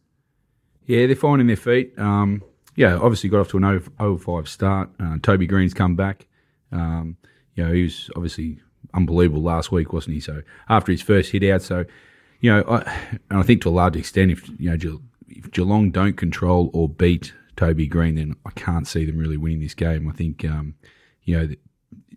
Yeah, 0.86 1.06
they're 1.06 1.16
finding 1.16 1.48
their 1.48 1.56
feet. 1.56 1.98
Um, 1.98 2.42
yeah, 2.76 2.96
obviously 2.96 3.30
got 3.30 3.40
off 3.40 3.48
to 3.48 3.56
an 3.56 3.82
0, 3.98 4.18
5 4.18 4.48
start. 4.48 4.90
Uh, 5.00 5.16
Toby 5.22 5.46
Greene's 5.46 5.74
come 5.74 5.96
back. 5.96 6.26
Um, 6.70 7.16
you 7.54 7.64
know, 7.64 7.72
he 7.72 7.84
was 7.84 8.10
obviously 8.14 8.60
unbelievable 8.94 9.42
last 9.42 9.72
week, 9.72 9.92
wasn't 9.92 10.14
he? 10.14 10.20
So 10.20 10.42
after 10.68 10.92
his 10.92 11.02
first 11.02 11.32
hit 11.32 11.42
out, 11.44 11.62
so 11.62 11.84
you 12.40 12.52
know, 12.52 12.64
I, 12.68 12.82
and 13.30 13.40
I 13.40 13.42
think 13.42 13.62
to 13.62 13.68
a 13.68 13.70
large 13.70 13.96
extent, 13.96 14.30
if 14.30 14.48
you 14.58 14.70
know, 14.70 15.00
if 15.28 15.50
Geelong 15.50 15.90
don't 15.90 16.16
control 16.16 16.70
or 16.72 16.88
beat 16.88 17.32
Toby 17.56 17.86
Greene, 17.86 18.16
then 18.16 18.36
I 18.44 18.50
can't 18.50 18.86
see 18.86 19.04
them 19.04 19.16
really 19.16 19.36
winning 19.36 19.60
this 19.60 19.74
game. 19.74 20.08
I 20.08 20.12
think, 20.12 20.44
um, 20.44 20.74
you 21.24 21.36
know, 21.36 21.48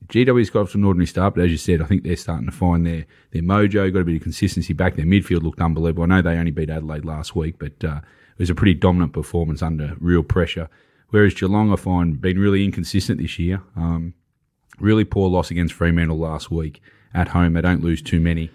GW's 0.08 0.50
got 0.50 0.62
off 0.62 0.72
to 0.72 0.78
an 0.78 0.84
ordinary 0.84 1.08
start, 1.08 1.36
but 1.36 1.44
as 1.44 1.52
you 1.52 1.58
said, 1.58 1.82
I 1.82 1.86
think 1.86 2.04
they're 2.04 2.16
starting 2.16 2.48
to 2.48 2.52
find 2.52 2.86
their, 2.86 3.06
their 3.32 3.44
mojo, 3.44 3.92
got 3.94 4.00
a 4.00 4.06
bit 4.06 4.16
of 4.16 4.24
consistency 4.24 4.74
back. 4.74 4.96
Their 4.96 5.06
midfield 5.06 5.44
looked 5.44 5.62
unbelievable. 5.62 6.04
I 6.04 6.08
know 6.08 6.22
they 6.22 6.38
only 6.38 6.52
beat 6.52 6.70
Adelaide 6.70 7.06
last 7.06 7.36
week, 7.36 7.56
but 7.60 7.84
uh, 7.84 8.02
was 8.40 8.50
a 8.50 8.56
pretty 8.56 8.74
dominant 8.74 9.14
performance 9.14 9.62
under 9.62 9.96
real 10.00 10.24
pressure. 10.24 10.70
Whereas 11.10 11.34
Geelong, 11.34 11.74
I 11.74 11.76
find, 11.76 12.22
been 12.22 12.40
really 12.40 12.64
inconsistent 12.64 13.20
this 13.20 13.40
year. 13.40 13.62
Um, 13.76 14.14
really 14.80 15.04
poor 15.04 15.30
loss 15.30 15.52
against 15.52 15.74
Fremantle 15.74 16.18
last 16.18 16.52
week 16.52 16.82
at 17.14 17.30
home. 17.30 17.54
They 17.54 17.62
don't 17.62 17.84
lose 17.84 18.02
too 18.02 18.20
many 18.20 18.52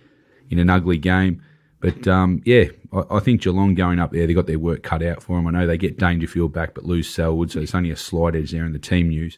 in 0.51 0.59
an 0.59 0.71
ugly 0.71 0.99
game. 0.99 1.43
But 1.81 2.09
um, 2.09 2.41
yeah, 2.47 2.65
I, 2.93 3.17
I, 3.17 3.21
think 3.21 3.43
Geelong 3.43 3.75
going 3.75 3.99
up 3.99 4.13
there, 4.13 4.27
they 4.27 4.33
got 4.33 4.47
their 4.47 4.59
work 4.59 4.83
cut 4.83 5.03
out 5.03 5.23
for 5.23 5.37
them. 5.37 5.47
I 5.47 5.51
know 5.51 5.67
they 5.67 5.77
get 5.77 5.99
Dangerfield 5.99 6.53
back, 6.53 6.73
but 6.75 6.85
lose 6.85 7.11
Selwood, 7.11 7.51
so 7.51 7.61
it's 7.61 7.75
only 7.75 7.91
a 7.91 7.97
slight 7.97 8.35
edge 8.35 8.53
there 8.53 8.65
in 8.65 8.73
the 8.73 8.79
team 8.79 9.09
news. 9.09 9.37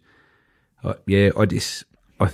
Uh, 0.84 0.94
yeah, 1.06 1.30
I 1.36 1.46
just 1.46 1.84
I, 2.20 2.30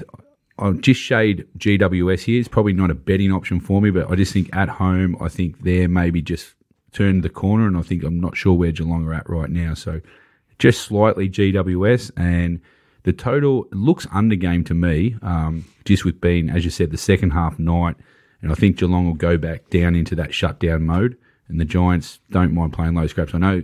I'll 0.59 0.75
just 0.75 1.01
shade 1.01 1.47
GWS 1.57 2.25
here. 2.25 2.41
It's 2.41 2.49
probably 2.49 2.75
not 2.75 2.91
a 2.91 2.95
betting 2.95 3.33
option 3.33 3.59
for 3.59 3.81
me, 3.81 3.91
but 3.91 4.11
I 4.11 4.15
just 4.15 4.35
think 4.35 4.55
at 4.55 4.69
home, 4.69 5.17
I 5.19 5.29
think 5.29 5.63
they're 5.63 5.89
maybe 5.89 6.21
just 6.21 6.55
turned 6.93 7.23
the 7.23 7.29
corner, 7.29 7.67
and 7.67 7.77
I 7.77 7.83
think 7.83 8.05
I'm 8.05 8.21
not 8.21 8.37
sure 8.37 8.55
where 8.55 8.73
Geelong 8.73 9.07
are 9.07 9.15
at 9.15 9.29
right 9.29 9.51
now. 9.51 9.75
So 9.75 10.01
just 10.59 10.83
slightly 10.83 11.29
GWS, 11.29 12.11
and 12.17 12.61
the 13.03 13.13
total 13.13 13.67
looks 13.73 14.07
under 14.13 14.37
game 14.37 14.65
to 14.65 14.75
me, 14.75 15.17
um, 15.23 15.65
just 15.85 16.05
with 16.05 16.21
being, 16.21 16.51
as 16.51 16.65
you 16.65 16.71
said, 16.71 16.91
the 16.91 16.99
second 16.99 17.31
half 17.31 17.59
night, 17.59 17.97
and 18.41 18.53
I 18.53 18.55
think 18.55 18.77
Geelong 18.77 19.07
will 19.07 19.15
go 19.15 19.37
back 19.37 19.71
down 19.71 19.95
into 19.95 20.15
that 20.17 20.35
shutdown 20.35 20.85
mode, 20.85 21.17
and 21.49 21.61
the 21.61 21.65
Giants 21.65 22.21
don't 22.31 22.53
mind 22.53 22.73
playing 22.73 22.95
low 22.95 23.07
scraps. 23.07 23.35
I 23.35 23.39
know 23.39 23.63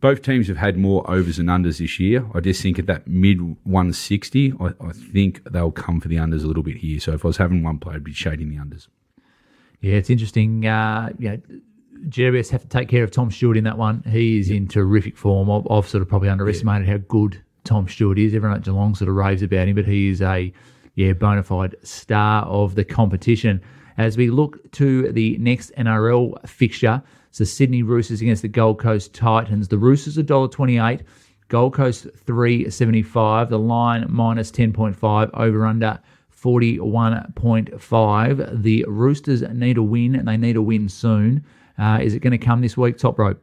both 0.00 0.22
teams 0.22 0.48
have 0.48 0.56
had 0.56 0.76
more 0.76 1.08
overs 1.08 1.38
and 1.38 1.48
unders 1.48 1.78
this 1.78 2.00
year. 2.00 2.26
I 2.34 2.40
just 2.40 2.60
think 2.60 2.78
at 2.78 2.86
that 2.86 3.06
mid 3.06 3.40
160, 3.40 4.54
I, 4.60 4.66
I 4.80 4.92
think 4.92 5.42
they'll 5.50 5.70
come 5.70 6.00
for 6.00 6.08
the 6.08 6.16
unders 6.16 6.42
a 6.42 6.48
little 6.48 6.64
bit 6.64 6.78
here. 6.78 6.98
So 7.00 7.12
if 7.12 7.24
I 7.24 7.28
was 7.28 7.36
having 7.36 7.62
one 7.62 7.78
play, 7.78 7.94
I'd 7.94 8.04
be 8.04 8.12
shading 8.12 8.50
the 8.50 8.56
unders. 8.56 8.88
Yeah, 9.80 9.94
it's 9.94 10.10
interesting. 10.10 10.66
Uh, 10.66 11.10
yeah, 11.18 11.36
GWS 12.08 12.50
have 12.50 12.62
to 12.62 12.68
take 12.68 12.88
care 12.88 13.04
of 13.04 13.10
Tom 13.10 13.30
Stewart 13.30 13.56
in 13.56 13.64
that 13.64 13.78
one. 13.78 14.02
He 14.08 14.38
is 14.38 14.50
in 14.50 14.68
terrific 14.68 15.16
form. 15.16 15.50
I've, 15.50 15.66
I've 15.70 15.88
sort 15.88 16.02
of 16.02 16.08
probably 16.08 16.28
underestimated 16.28 16.88
how 16.88 16.98
good 16.98 17.42
Tom 17.64 17.88
Stewart 17.88 18.18
is. 18.18 18.34
Everyone 18.34 18.56
at 18.56 18.64
Geelong 18.64 18.94
sort 18.94 19.08
of 19.08 19.14
raves 19.14 19.42
about 19.42 19.68
him, 19.68 19.76
but 19.76 19.84
he 19.84 20.08
is 20.08 20.20
a 20.20 20.52
yeah 20.94 21.12
bona 21.12 21.42
fide 21.42 21.76
star 21.82 22.44
of 22.44 22.74
the 22.74 22.84
competition. 22.84 23.60
As 23.98 24.16
we 24.16 24.30
look 24.30 24.70
to 24.72 25.12
the 25.12 25.36
next 25.38 25.72
NRL 25.76 26.48
fixture, 26.48 27.02
so 27.30 27.44
Sydney 27.44 27.82
Roosters 27.82 28.20
against 28.20 28.42
the 28.42 28.48
Gold 28.48 28.78
Coast 28.78 29.14
Titans. 29.14 29.68
The 29.68 29.78
Roosters 29.78 30.16
$1.28, 30.16 31.02
Gold 31.48 31.74
Coast 31.74 32.06
375, 32.16 33.48
the 33.48 33.58
line 33.58 34.06
minus 34.08 34.50
10.5, 34.50 35.30
over 35.34 35.64
under 35.64 35.98
41.5. 36.38 38.62
The 38.62 38.84
Roosters 38.88 39.42
need 39.42 39.78
a 39.78 39.82
win 39.82 40.14
and 40.14 40.28
they 40.28 40.36
need 40.36 40.56
a 40.56 40.62
win 40.62 40.88
soon. 40.88 41.44
Uh, 41.82 41.98
is 42.00 42.14
it 42.14 42.20
going 42.20 42.30
to 42.30 42.38
come 42.38 42.60
this 42.60 42.76
week, 42.76 42.96
top 42.96 43.18
rope? 43.18 43.42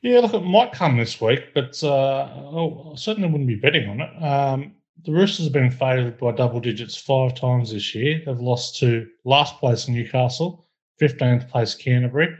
Yeah, 0.00 0.20
look, 0.20 0.32
it 0.32 0.40
might 0.40 0.72
come 0.72 0.96
this 0.96 1.20
week, 1.20 1.52
but 1.52 1.82
uh, 1.84 2.26
oh, 2.34 2.92
I 2.92 2.96
certainly 2.96 3.28
wouldn't 3.28 3.48
be 3.48 3.56
betting 3.56 3.86
on 3.86 4.00
it. 4.00 4.22
Um, 4.22 4.72
the 5.04 5.12
Roosters 5.12 5.44
have 5.44 5.52
been 5.52 5.70
favoured 5.70 6.18
by 6.18 6.32
double 6.32 6.58
digits 6.60 6.96
five 6.96 7.34
times 7.34 7.72
this 7.72 7.94
year. 7.94 8.22
They've 8.24 8.40
lost 8.40 8.78
to 8.78 9.06
last 9.26 9.58
place 9.58 9.88
Newcastle, 9.88 10.66
15th 11.02 11.50
place 11.50 11.74
Canterbury, 11.74 12.34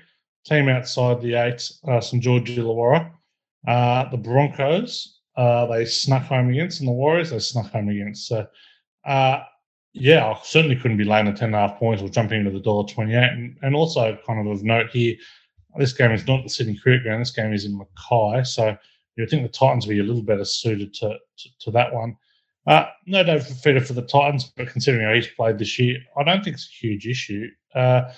team 0.47 0.71
outside 0.71 1.21
the 1.21 1.35
eight, 1.35 1.71
uh, 1.87 2.01
St 2.01 2.23
George 2.23 2.51
Illawarra. 2.51 3.13
Uh, 3.69 4.09
the 4.09 4.17
Broncos, 4.17 5.21
uh, 5.37 5.67
they 5.67 5.85
snuck 5.85 6.23
home 6.23 6.49
against, 6.49 6.81
and 6.81 6.89
the 6.89 6.93
Warriors, 6.93 7.29
they 7.29 7.41
snuck 7.41 7.71
home 7.71 7.91
against. 7.91 8.27
So, 8.27 8.47
uh, 9.05 9.41
yeah, 9.93 10.27
I 10.27 10.39
certainly 10.43 10.77
couldn't 10.77 10.97
be 10.97 11.05
laying 11.05 11.27
the 11.27 11.33
10.5 11.33 11.79
points 11.79 12.03
or 12.03 12.09
jumping 12.09 12.41
into 12.41 12.51
the 12.51 12.61
$1.28. 12.61 13.33
And, 13.33 13.57
and 13.63 13.75
also, 13.75 14.17
kind 14.27 14.47
of 14.47 14.53
of 14.53 14.63
note 14.63 14.91
here, 14.91 15.17
this 15.77 15.93
game 15.93 16.13
is 16.13 16.27
not 16.27 16.43
the 16.43 16.49
Sydney 16.49 16.77
Cricket 16.77 17.05
Ground, 17.05 17.23
this 17.23 17.31
game 17.31 17.53
is 17.53 17.65
in 17.65 17.79
Mackay. 17.79 18.45
So, 18.45 18.77
you 19.17 19.27
think 19.27 19.43
the 19.43 19.49
Titans 19.49 19.87
will 19.87 19.95
be 19.95 20.01
a 20.01 20.05
little 20.05 20.23
better 20.23 20.45
suited 20.45 20.95
to, 20.95 21.17
to, 21.39 21.49
to 21.61 21.71
that 21.73 21.93
one. 21.93 22.17
Uh, 22.67 22.87
no 23.07 23.23
doubt 23.23 23.47
defeated 23.47 23.87
for 23.87 23.95
the 23.95 24.03
Titans, 24.03 24.53
but 24.57 24.69
considering 24.69 25.07
how 25.07 25.15
he's 25.15 25.27
played 25.29 25.59
this 25.59 25.79
year, 25.79 25.99
I 26.17 26.23
don't 26.23 26.43
think 26.43 26.55
it's 26.55 26.67
a 26.69 26.87
huge 26.87 27.07
issue. 27.07 27.49
Uh, 27.75 28.13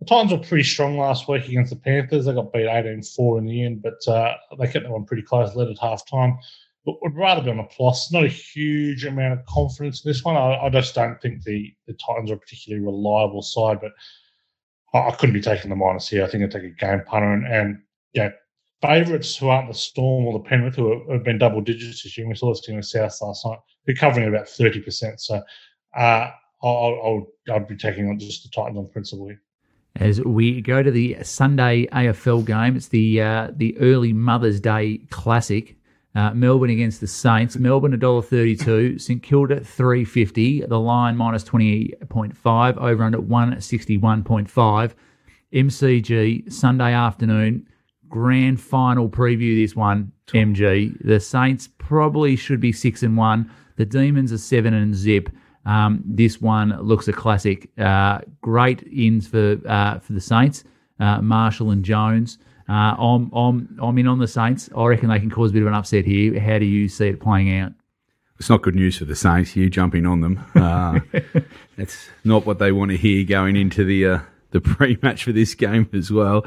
the 0.00 0.06
Titans 0.06 0.32
were 0.32 0.46
pretty 0.46 0.64
strong 0.64 0.98
last 0.98 1.28
week 1.28 1.48
against 1.48 1.70
the 1.70 1.76
Panthers. 1.76 2.26
They 2.26 2.34
got 2.34 2.52
beat 2.52 2.68
18 2.68 3.02
4 3.02 3.38
in 3.38 3.46
the 3.46 3.64
end, 3.64 3.82
but 3.82 4.06
uh, 4.12 4.34
they 4.58 4.66
kept 4.66 4.84
that 4.84 4.92
one 4.92 5.04
pretty 5.04 5.22
close, 5.22 5.54
led 5.54 5.68
at 5.68 5.78
half 5.78 6.08
time. 6.08 6.38
But 6.84 6.96
would 7.02 7.16
rather 7.16 7.42
be 7.42 7.50
on 7.50 7.58
a 7.58 7.64
plus. 7.64 8.12
Not 8.12 8.24
a 8.24 8.28
huge 8.28 9.04
amount 9.04 9.38
of 9.38 9.46
confidence 9.46 10.04
in 10.04 10.10
this 10.10 10.22
one. 10.22 10.36
I, 10.36 10.66
I 10.66 10.68
just 10.68 10.94
don't 10.94 11.20
think 11.20 11.42
the, 11.42 11.72
the 11.86 11.94
Titans 11.94 12.30
are 12.30 12.34
a 12.34 12.38
particularly 12.38 12.84
reliable 12.84 13.42
side, 13.42 13.80
but 13.80 13.92
I, 14.92 15.08
I 15.08 15.10
couldn't 15.12 15.34
be 15.34 15.40
taking 15.40 15.70
the 15.70 15.76
minus 15.76 16.08
here. 16.08 16.24
I 16.24 16.28
think 16.28 16.44
I'd 16.44 16.50
take 16.50 16.64
a 16.64 16.70
game 16.70 17.02
punter. 17.06 17.32
And, 17.32 17.46
and 17.46 17.78
yeah, 18.12 18.30
favourites 18.82 19.36
who 19.36 19.48
aren't 19.48 19.68
the 19.68 19.74
Storm 19.74 20.26
or 20.26 20.34
the 20.34 20.48
Penrith, 20.48 20.76
who 20.76 21.10
have 21.10 21.24
been 21.24 21.38
double 21.38 21.62
digits 21.62 22.02
this 22.02 22.18
year, 22.18 22.28
we 22.28 22.34
saw 22.34 22.50
this 22.50 22.60
team 22.60 22.74
in 22.74 22.80
the 22.80 22.86
South 22.86 23.18
last 23.22 23.46
night, 23.46 23.58
they're 23.86 23.94
covering 23.94 24.28
about 24.28 24.46
30%. 24.46 25.20
So 25.20 25.42
uh, 25.96 26.30
I'll, 26.62 27.00
I'll, 27.02 27.26
I'd 27.54 27.66
be 27.66 27.76
taking 27.76 28.08
on 28.08 28.18
just 28.18 28.42
the 28.42 28.50
Titans 28.50 28.78
on 28.78 28.88
principle 28.88 29.28
here 29.28 29.40
as 29.96 30.20
we 30.22 30.60
go 30.60 30.82
to 30.82 30.90
the 30.90 31.16
Sunday 31.22 31.86
AFL 31.86 32.44
game. 32.44 32.76
It's 32.76 32.88
the 32.88 33.20
uh, 33.20 33.50
the 33.54 33.76
early 33.78 34.12
Mother's 34.12 34.60
Day 34.60 34.98
Classic. 35.10 35.76
Uh, 36.14 36.32
Melbourne 36.32 36.70
against 36.70 37.00
the 37.00 37.06
Saints. 37.06 37.56
Melbourne 37.56 37.98
$1.32. 37.98 39.00
St 39.00 39.22
Kilda 39.22 39.60
350. 39.64 40.66
The 40.66 40.78
line 40.78 41.16
minus 41.16 41.42
20.5. 41.44 42.76
Over 42.76 43.02
under 43.02 43.18
161.5. 43.18 44.92
MCG 45.52 46.52
Sunday 46.52 46.92
afternoon. 46.92 47.66
Grand 48.08 48.60
final 48.60 49.08
preview 49.08 49.60
this 49.60 49.74
one. 49.74 50.12
MG. 50.28 50.96
The 51.04 51.18
Saints 51.18 51.68
probably 51.78 52.36
should 52.36 52.60
be 52.60 52.72
six 52.72 53.02
and 53.02 53.16
one. 53.16 53.50
The 53.76 53.84
Demons 53.84 54.32
are 54.32 54.38
seven 54.38 54.72
and 54.72 54.94
zip. 54.94 55.28
Um, 55.66 56.02
this 56.04 56.40
one 56.40 56.78
looks 56.80 57.08
a 57.08 57.12
classic. 57.12 57.70
Uh, 57.78 58.20
great 58.40 58.82
ins 58.84 59.26
for 59.26 59.58
uh, 59.66 59.98
for 59.98 60.12
the 60.12 60.20
Saints, 60.20 60.64
uh, 61.00 61.20
Marshall 61.22 61.70
and 61.70 61.84
Jones. 61.84 62.38
Uh, 62.68 62.72
I'm 62.72 63.30
I'm 63.32 63.78
I'm 63.80 63.98
in 63.98 64.06
on 64.06 64.18
the 64.18 64.28
Saints. 64.28 64.70
I 64.76 64.84
reckon 64.86 65.08
they 65.08 65.20
can 65.20 65.30
cause 65.30 65.50
a 65.50 65.52
bit 65.52 65.62
of 65.62 65.68
an 65.68 65.74
upset 65.74 66.04
here. 66.04 66.38
How 66.40 66.58
do 66.58 66.64
you 66.64 66.88
see 66.88 67.08
it 67.08 67.20
playing 67.20 67.58
out? 67.58 67.72
It's 68.38 68.50
not 68.50 68.62
good 68.62 68.74
news 68.74 68.98
for 68.98 69.04
the 69.04 69.14
Saints. 69.14 69.54
You 69.54 69.70
jumping 69.70 70.06
on 70.06 70.20
them. 70.20 70.44
Uh, 70.54 71.00
that's 71.76 72.08
not 72.24 72.46
what 72.46 72.58
they 72.58 72.72
want 72.72 72.90
to 72.90 72.96
hear 72.96 73.24
going 73.24 73.56
into 73.56 73.84
the 73.84 74.06
uh, 74.06 74.18
the 74.50 74.60
pre-match 74.60 75.24
for 75.24 75.32
this 75.32 75.54
game 75.54 75.88
as 75.92 76.10
well. 76.10 76.46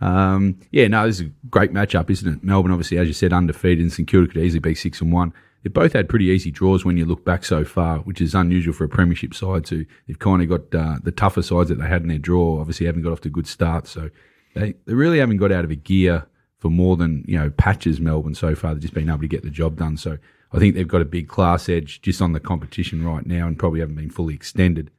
Um, 0.00 0.60
yeah, 0.70 0.88
no, 0.88 1.06
this 1.06 1.20
is 1.20 1.26
a 1.26 1.30
great 1.48 1.72
matchup, 1.72 2.10
isn't 2.10 2.30
it? 2.30 2.44
Melbourne, 2.44 2.72
obviously, 2.72 2.98
as 2.98 3.08
you 3.08 3.14
said, 3.14 3.32
undefeated, 3.32 3.80
and 3.80 3.92
St 3.92 4.06
Kilda 4.06 4.28
could 4.28 4.42
easily 4.42 4.58
be 4.58 4.74
six 4.74 5.00
and 5.00 5.12
one 5.12 5.32
they 5.64 5.70
both 5.70 5.94
had 5.94 6.10
pretty 6.10 6.26
easy 6.26 6.50
draws 6.50 6.84
when 6.84 6.98
you 6.98 7.06
look 7.06 7.24
back 7.24 7.42
so 7.42 7.64
far, 7.64 7.98
which 8.00 8.20
is 8.20 8.34
unusual 8.34 8.74
for 8.74 8.84
a 8.84 8.88
premiership 8.88 9.32
side. 9.34 9.64
To 9.66 9.86
they've 10.06 10.18
kind 10.18 10.42
of 10.42 10.48
got 10.48 10.78
uh, 10.78 10.98
the 11.02 11.10
tougher 11.10 11.42
sides 11.42 11.70
that 11.70 11.76
they 11.76 11.88
had 11.88 12.02
in 12.02 12.08
their 12.08 12.18
draw. 12.18 12.60
Obviously, 12.60 12.84
haven't 12.84 13.02
got 13.02 13.12
off 13.12 13.22
to 13.22 13.28
a 13.28 13.32
good 13.32 13.46
start, 13.46 13.86
so 13.86 14.10
they 14.54 14.74
they 14.86 14.94
really 14.94 15.18
haven't 15.18 15.36
got 15.36 15.52
out 15.52 15.64
of 15.64 15.70
a 15.70 15.76
gear 15.76 16.26
for 16.58 16.70
more 16.70 16.96
than 16.96 17.24
you 17.26 17.38
know 17.38 17.50
patches. 17.50 18.00
Melbourne 18.00 18.34
so 18.34 18.54
far, 18.54 18.72
they've 18.72 18.82
just 18.82 18.94
been 18.94 19.08
able 19.08 19.20
to 19.20 19.28
get 19.28 19.42
the 19.42 19.50
job 19.50 19.76
done. 19.76 19.96
So 19.96 20.18
I 20.52 20.58
think 20.58 20.74
they've 20.74 20.88
got 20.88 21.02
a 21.02 21.06
big 21.06 21.28
class 21.28 21.68
edge 21.68 22.00
just 22.00 22.22
on 22.22 22.32
the 22.32 22.40
competition 22.40 23.04
right 23.04 23.26
now, 23.26 23.46
and 23.46 23.58
probably 23.58 23.80
haven't 23.80 23.96
been 23.96 24.10
fully 24.10 24.34
extended. 24.34 24.90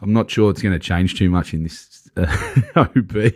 I'm 0.00 0.12
not 0.12 0.30
sure 0.30 0.50
it's 0.50 0.62
going 0.62 0.74
to 0.74 0.78
change 0.78 1.18
too 1.18 1.30
much 1.30 1.54
in 1.54 1.62
this 1.62 2.08
uh, 2.16 2.54
OB. 2.76 3.32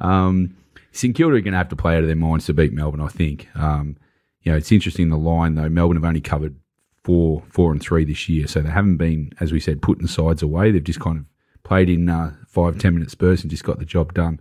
Um, 0.00 0.56
St 0.92 1.14
Kilda 1.14 1.36
are 1.36 1.40
going 1.40 1.52
to 1.52 1.58
have 1.58 1.68
to 1.68 1.76
play 1.76 1.96
out 1.96 2.02
of 2.02 2.06
their 2.06 2.16
minds 2.16 2.46
to 2.46 2.54
beat 2.54 2.72
Melbourne, 2.72 3.00
I 3.00 3.08
think. 3.08 3.48
Um, 3.54 3.96
you 4.42 4.52
know, 4.52 4.58
it's 4.58 4.72
interesting 4.72 5.10
the 5.10 5.16
line 5.16 5.54
though. 5.54 5.68
Melbourne 5.68 5.96
have 5.96 6.04
only 6.04 6.20
covered 6.20 6.56
four, 7.04 7.42
four 7.50 7.72
and 7.72 7.80
three 7.80 8.04
this 8.04 8.28
year, 8.28 8.46
so 8.46 8.60
they 8.60 8.70
haven't 8.70 8.96
been, 8.96 9.32
as 9.40 9.52
we 9.52 9.60
said, 9.60 9.82
putting 9.82 10.06
sides 10.06 10.42
away. 10.42 10.70
They've 10.70 10.82
just 10.82 11.00
kind 11.00 11.18
of 11.18 11.24
played 11.62 11.88
in 11.88 12.08
uh, 12.08 12.34
five, 12.46 12.78
ten 12.78 12.94
minute 12.94 13.10
spurts 13.10 13.42
and 13.42 13.50
just 13.50 13.64
got 13.64 13.78
the 13.78 13.84
job 13.84 14.14
done. 14.14 14.40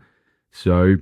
So, 0.58 0.96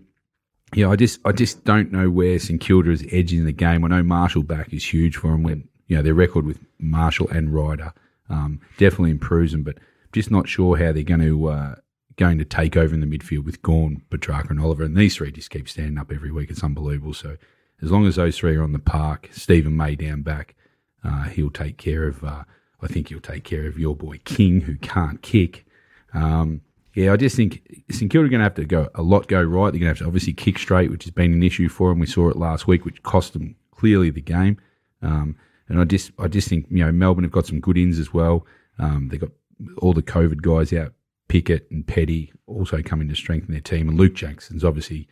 yeah, 0.74 0.90
I 0.90 0.98
just, 0.98 1.20
I 1.24 1.32
just 1.32 1.64
don't 1.64 1.92
know 1.92 2.10
where 2.10 2.38
St 2.40 2.60
Kilda 2.60 2.92
is 2.92 3.06
edging 3.12 3.46
the 3.46 3.54
game. 3.54 3.86
I 3.86 3.88
know 3.88 4.04
Marshall 4.04 4.44
back 4.44 4.74
is 4.74 4.84
huge 4.84 5.16
for 5.16 5.32
them. 5.32 5.44
When 5.44 5.68
you 5.88 5.96
know 5.96 6.02
their 6.02 6.14
record 6.14 6.46
with 6.46 6.60
Marshall 6.80 7.30
and 7.30 7.54
Ryder 7.54 7.94
um, 8.30 8.60
definitely 8.78 9.12
improves 9.12 9.54
them, 9.54 9.64
but 9.64 9.78
just 10.12 10.30
not 10.30 10.50
sure 10.50 10.78
how 10.78 10.92
they're 10.92 11.04
going 11.04 11.22
to. 11.22 11.48
Uh, 11.48 11.76
going 12.18 12.38
to 12.38 12.46
take 12.46 12.78
over 12.78 12.94
in 12.94 13.02
the 13.02 13.06
midfield 13.06 13.44
with 13.44 13.62
Gawn, 13.62 14.02
Petrarca, 14.10 14.50
and 14.50 14.62
Oliver. 14.62 14.84
And 14.84 14.96
these 14.96 15.18
three 15.18 15.34
just 15.34 15.50
keep 15.50 15.68
standing 15.68 15.98
up 15.98 16.14
every 16.14 16.32
week. 16.32 16.50
It's 16.50 16.64
unbelievable. 16.64 17.14
So 17.14 17.36
as 17.82 17.92
long 17.92 18.08
as 18.08 18.16
those 18.16 18.38
three 18.38 18.56
are 18.56 18.64
on 18.64 18.72
the 18.72 18.80
park, 18.80 19.28
Steven 19.34 19.76
May 19.76 19.96
down 19.96 20.22
back, 20.22 20.56
uh, 21.04 21.24
he'll 21.24 21.50
take 21.50 21.78
care 21.78 22.08
of. 22.08 22.24
Uh, 22.24 22.44
I 22.82 22.88
think 22.88 23.10
he'll 23.10 23.20
take 23.20 23.44
care 23.44 23.68
of 23.68 23.78
your 23.78 23.98
boy 23.98 24.22
King, 24.24 24.62
who 24.62 24.78
can't 24.78 25.22
kick. 25.22 25.66
Um, 26.14 26.62
yeah, 26.96 27.12
I 27.12 27.18
just 27.18 27.36
think 27.36 27.62
St 27.92 28.10
Kilda 28.10 28.26
are 28.26 28.30
going 28.30 28.40
to 28.40 28.46
have 28.46 28.56
to 28.56 28.66
go 28.66 28.90
a 28.96 29.02
lot 29.02 29.28
go 29.28 29.42
right. 29.42 29.72
They're 29.72 29.80
going 29.80 29.82
to 29.82 29.88
have 29.88 30.00
to 30.00 30.06
obviously 30.06 30.34
kick 30.34 30.58
straight, 30.58 30.90
which 30.90 31.04
has 31.04 31.12
been 31.12 31.34
an 31.34 31.44
issue 31.44 31.68
for 31.68 31.90
them. 31.90 32.00
We 32.00 32.06
saw 32.06 32.30
it 32.30 32.38
last 32.38 32.68
week, 32.68 32.86
which 32.86 33.04
cost 33.04 33.34
them 33.34 33.56
clearly 33.72 34.10
the 34.10 34.22
game. 34.22 34.58
Um, 35.02 35.36
and 35.68 35.80
I 35.80 35.84
just, 35.84 36.12
I 36.18 36.28
just 36.28 36.48
think 36.48 36.68
you 36.70 36.86
know 36.86 36.92
Melbourne 36.92 37.26
have 37.26 37.34
got 37.34 37.48
some 37.48 37.60
good 37.60 37.78
ins 37.78 38.00
as 38.00 38.14
well. 38.14 38.46
Um, 38.80 39.10
they 39.10 39.18
got 39.18 39.32
all 39.80 39.94
the 39.94 40.02
COVID 40.02 40.42
guys 40.42 40.72
out, 40.72 40.94
Pickett 41.28 41.68
and 41.70 41.86
Petty 41.86 42.32
also 42.48 42.82
coming 42.82 43.10
to 43.10 43.16
strengthen 43.16 43.52
their 43.52 43.62
team, 43.62 43.90
and 43.90 43.98
Luke 43.98 44.16
Jackson's 44.16 44.64
obviously 44.64 45.08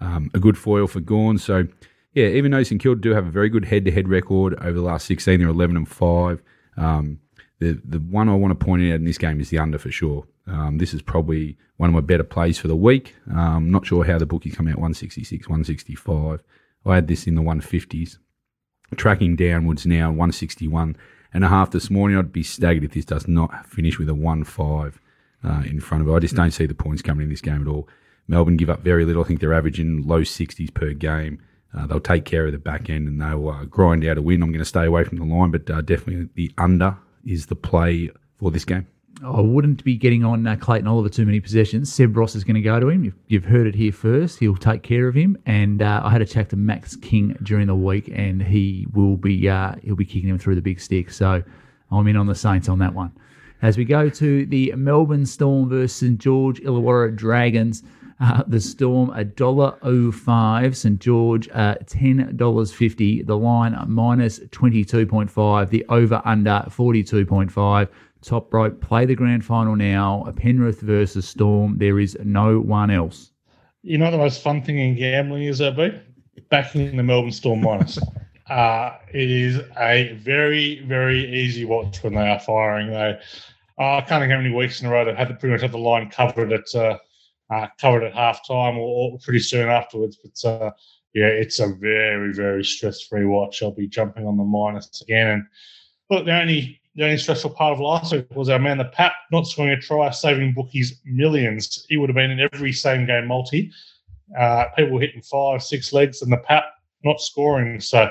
um, 0.00 0.30
a 0.34 0.38
good 0.38 0.56
foil 0.56 0.86
for 0.86 1.00
Gawn. 1.00 1.38
So 1.38 1.66
yeah, 2.12 2.26
even 2.26 2.52
though 2.52 2.62
St 2.62 2.80
Kilda 2.80 3.00
do 3.00 3.12
have 3.12 3.26
a 3.26 3.30
very 3.30 3.48
good 3.48 3.64
head-to-head 3.64 4.08
record 4.08 4.54
over 4.60 4.72
the 4.72 4.82
last 4.82 5.06
16, 5.06 5.40
they're 5.40 5.48
11 5.48 5.76
and 5.76 5.88
five. 5.88 6.42
Um, 6.76 7.18
the 7.58 7.80
the 7.84 7.98
one 7.98 8.28
I 8.28 8.34
want 8.34 8.58
to 8.58 8.64
point 8.64 8.82
out 8.82 8.96
in 8.96 9.04
this 9.04 9.18
game 9.18 9.40
is 9.40 9.50
the 9.50 9.58
under 9.58 9.78
for 9.78 9.90
sure. 9.90 10.26
Um, 10.46 10.78
this 10.78 10.92
is 10.92 11.02
probably 11.02 11.56
one 11.76 11.88
of 11.88 11.94
my 11.94 12.00
better 12.00 12.24
plays 12.24 12.58
for 12.58 12.68
the 12.68 12.76
week. 12.76 13.14
Um, 13.34 13.70
not 13.70 13.86
sure 13.86 14.04
how 14.04 14.18
the 14.18 14.26
bookie 14.26 14.50
come 14.50 14.68
out 14.68 14.76
166, 14.76 15.48
165. 15.48 16.42
I 16.86 16.94
had 16.94 17.08
this 17.08 17.26
in 17.26 17.34
the 17.34 17.42
150s. 17.42 18.18
Tracking 18.96 19.36
downwards 19.36 19.86
now 19.86 20.08
161 20.08 20.96
and 21.32 21.44
a 21.44 21.48
half 21.48 21.70
this 21.70 21.90
morning. 21.90 22.18
I'd 22.18 22.32
be 22.32 22.42
staggered 22.42 22.84
if 22.84 22.92
this 22.92 23.06
does 23.06 23.26
not 23.26 23.66
finish 23.66 23.98
with 23.98 24.08
a 24.08 24.14
1 24.14 24.44
5 24.44 25.00
uh, 25.42 25.62
in 25.66 25.80
front 25.80 26.02
of 26.02 26.08
it. 26.08 26.12
I 26.14 26.18
just 26.20 26.36
don't 26.36 26.50
see 26.50 26.66
the 26.66 26.74
points 26.74 27.02
coming 27.02 27.24
in 27.24 27.30
this 27.30 27.40
game 27.40 27.62
at 27.62 27.68
all. 27.68 27.88
Melbourne 28.28 28.56
give 28.56 28.70
up 28.70 28.80
very 28.80 29.04
little. 29.04 29.24
I 29.24 29.26
think 29.26 29.40
they're 29.40 29.54
averaging 29.54 30.06
low 30.06 30.20
60s 30.20 30.72
per 30.72 30.92
game. 30.92 31.42
Uh, 31.76 31.86
they'll 31.86 32.00
take 32.00 32.24
care 32.24 32.46
of 32.46 32.52
the 32.52 32.58
back 32.58 32.88
end 32.88 33.08
and 33.08 33.20
they'll 33.20 33.48
uh, 33.48 33.64
grind 33.64 34.04
out 34.04 34.18
a 34.18 34.22
win. 34.22 34.42
I'm 34.42 34.50
going 34.50 34.60
to 34.60 34.64
stay 34.64 34.84
away 34.84 35.04
from 35.04 35.18
the 35.18 35.24
line, 35.24 35.50
but 35.50 35.68
uh, 35.68 35.80
definitely 35.80 36.28
the 36.34 36.52
under 36.56 36.96
is 37.24 37.46
the 37.46 37.56
play 37.56 38.10
for 38.38 38.50
this 38.50 38.64
game. 38.64 38.86
I 39.22 39.40
wouldn't 39.40 39.84
be 39.84 39.96
getting 39.96 40.24
on 40.24 40.46
uh, 40.46 40.56
Clayton 40.56 40.88
Oliver 40.88 41.08
too 41.08 41.24
many 41.24 41.40
possessions. 41.40 41.92
Seb 41.92 42.16
Ross 42.16 42.34
is 42.34 42.42
going 42.42 42.56
to 42.56 42.60
go 42.60 42.80
to 42.80 42.88
him. 42.88 43.04
You've, 43.04 43.14
you've 43.28 43.44
heard 43.44 43.66
it 43.66 43.74
here 43.74 43.92
first. 43.92 44.38
He'll 44.38 44.56
take 44.56 44.82
care 44.82 45.06
of 45.06 45.14
him. 45.14 45.38
And 45.46 45.80
uh, 45.82 46.02
I 46.04 46.10
had 46.10 46.20
a 46.20 46.26
chat 46.26 46.50
to 46.50 46.56
Max 46.56 46.96
King 46.96 47.36
during 47.42 47.68
the 47.68 47.74
week, 47.74 48.10
and 48.12 48.42
he 48.42 48.86
will 48.92 49.16
be 49.16 49.48
uh, 49.48 49.76
he'll 49.82 49.94
be 49.94 50.04
kicking 50.04 50.28
him 50.28 50.38
through 50.38 50.56
the 50.56 50.62
big 50.62 50.80
stick. 50.80 51.10
So 51.10 51.42
I'm 51.90 52.06
in 52.08 52.16
on 52.16 52.26
the 52.26 52.34
Saints 52.34 52.68
on 52.68 52.78
that 52.80 52.92
one. 52.92 53.12
As 53.62 53.78
we 53.78 53.84
go 53.84 54.10
to 54.10 54.46
the 54.46 54.72
Melbourne 54.76 55.26
Storm 55.26 55.68
versus 55.68 55.96
St 55.96 56.18
George 56.18 56.60
Illawarra 56.60 57.14
Dragons. 57.14 57.82
Uh, 58.20 58.44
the 58.46 58.60
Storm 58.60 59.10
a 59.10 59.24
dollar 59.24 59.76
oh 59.82 60.12
five, 60.12 60.76
St 60.76 61.00
George 61.00 61.48
uh, 61.48 61.74
ten 61.86 62.36
dollars 62.36 62.72
fifty. 62.72 63.22
The 63.22 63.36
line 63.36 63.76
minus 63.88 64.38
twenty 64.52 64.84
two 64.84 65.04
point 65.04 65.28
five. 65.28 65.70
The 65.70 65.84
over 65.88 66.22
under 66.24 66.64
forty 66.70 67.02
two 67.02 67.26
point 67.26 67.50
five. 67.50 67.88
Top 68.24 68.52
rope. 68.54 68.80
Play 68.80 69.04
the 69.04 69.14
grand 69.14 69.44
final 69.44 69.76
now. 69.76 70.32
Penrith 70.36 70.80
versus 70.80 71.28
Storm. 71.28 71.76
There 71.76 72.00
is 72.00 72.16
no 72.24 72.58
one 72.58 72.90
else. 72.90 73.32
You 73.82 73.98
know 73.98 74.10
the 74.10 74.16
most 74.16 74.42
fun 74.42 74.62
thing 74.62 74.78
in 74.78 74.96
gambling 74.96 75.42
is, 75.42 75.60
AB? 75.60 76.00
Backing 76.48 76.96
the 76.96 77.02
Melbourne 77.02 77.32
Storm 77.32 77.60
minus. 77.60 77.98
uh, 78.50 78.96
it 79.12 79.30
is 79.30 79.60
a 79.78 80.14
very, 80.22 80.80
very 80.86 81.34
easy 81.34 81.66
watch 81.66 82.02
when 82.02 82.14
they 82.14 82.26
are 82.26 82.40
firing. 82.40 82.88
They, 82.88 83.18
uh, 83.78 83.96
I 83.96 84.00
can't 84.00 84.22
think 84.22 84.32
how 84.32 84.38
many 84.38 84.54
weeks 84.54 84.80
in 84.80 84.86
a 84.86 84.90
row 84.90 85.04
they've 85.04 85.14
had 85.14 85.28
the, 85.28 85.34
pretty 85.34 85.52
much 85.52 85.60
had 85.60 85.72
the 85.72 85.78
line 85.78 86.08
covered 86.08 86.50
at 86.50 86.74
uh, 86.74 86.96
uh, 87.50 87.66
covered 87.78 88.04
at 88.04 88.14
half 88.14 88.46
time 88.46 88.78
or, 88.78 89.12
or, 89.12 89.18
pretty 89.18 89.40
soon 89.40 89.68
afterwards. 89.68 90.16
But 90.16 90.48
uh, 90.48 90.70
yeah, 91.12 91.26
it's 91.26 91.60
a 91.60 91.74
very, 91.74 92.32
very 92.32 92.64
stress 92.64 93.02
free 93.02 93.26
watch. 93.26 93.62
I'll 93.62 93.70
be 93.70 93.86
jumping 93.86 94.26
on 94.26 94.38
the 94.38 94.44
minus 94.44 95.02
again. 95.02 95.28
And 95.28 95.44
look, 96.08 96.24
the 96.24 96.40
only 96.40 96.80
the 96.94 97.04
only 97.04 97.18
stressful 97.18 97.50
part 97.50 97.72
of 97.72 97.80
last 97.80 98.12
week 98.12 98.26
was 98.34 98.48
our 98.48 98.58
man, 98.58 98.78
the 98.78 98.84
Pap, 98.84 99.12
not 99.32 99.46
scoring 99.46 99.72
a 99.72 99.80
try, 99.80 100.10
saving 100.10 100.52
bookies 100.54 101.00
millions. 101.04 101.84
He 101.88 101.96
would 101.96 102.08
have 102.08 102.16
been 102.16 102.30
in 102.30 102.48
every 102.52 102.72
same 102.72 103.06
game 103.06 103.26
multi. 103.26 103.72
Uh, 104.38 104.66
people 104.76 104.98
hitting 104.98 105.22
five, 105.22 105.62
six 105.62 105.92
legs, 105.92 106.22
and 106.22 106.32
the 106.32 106.38
Pap 106.38 106.64
not 107.02 107.20
scoring. 107.20 107.80
So 107.80 108.10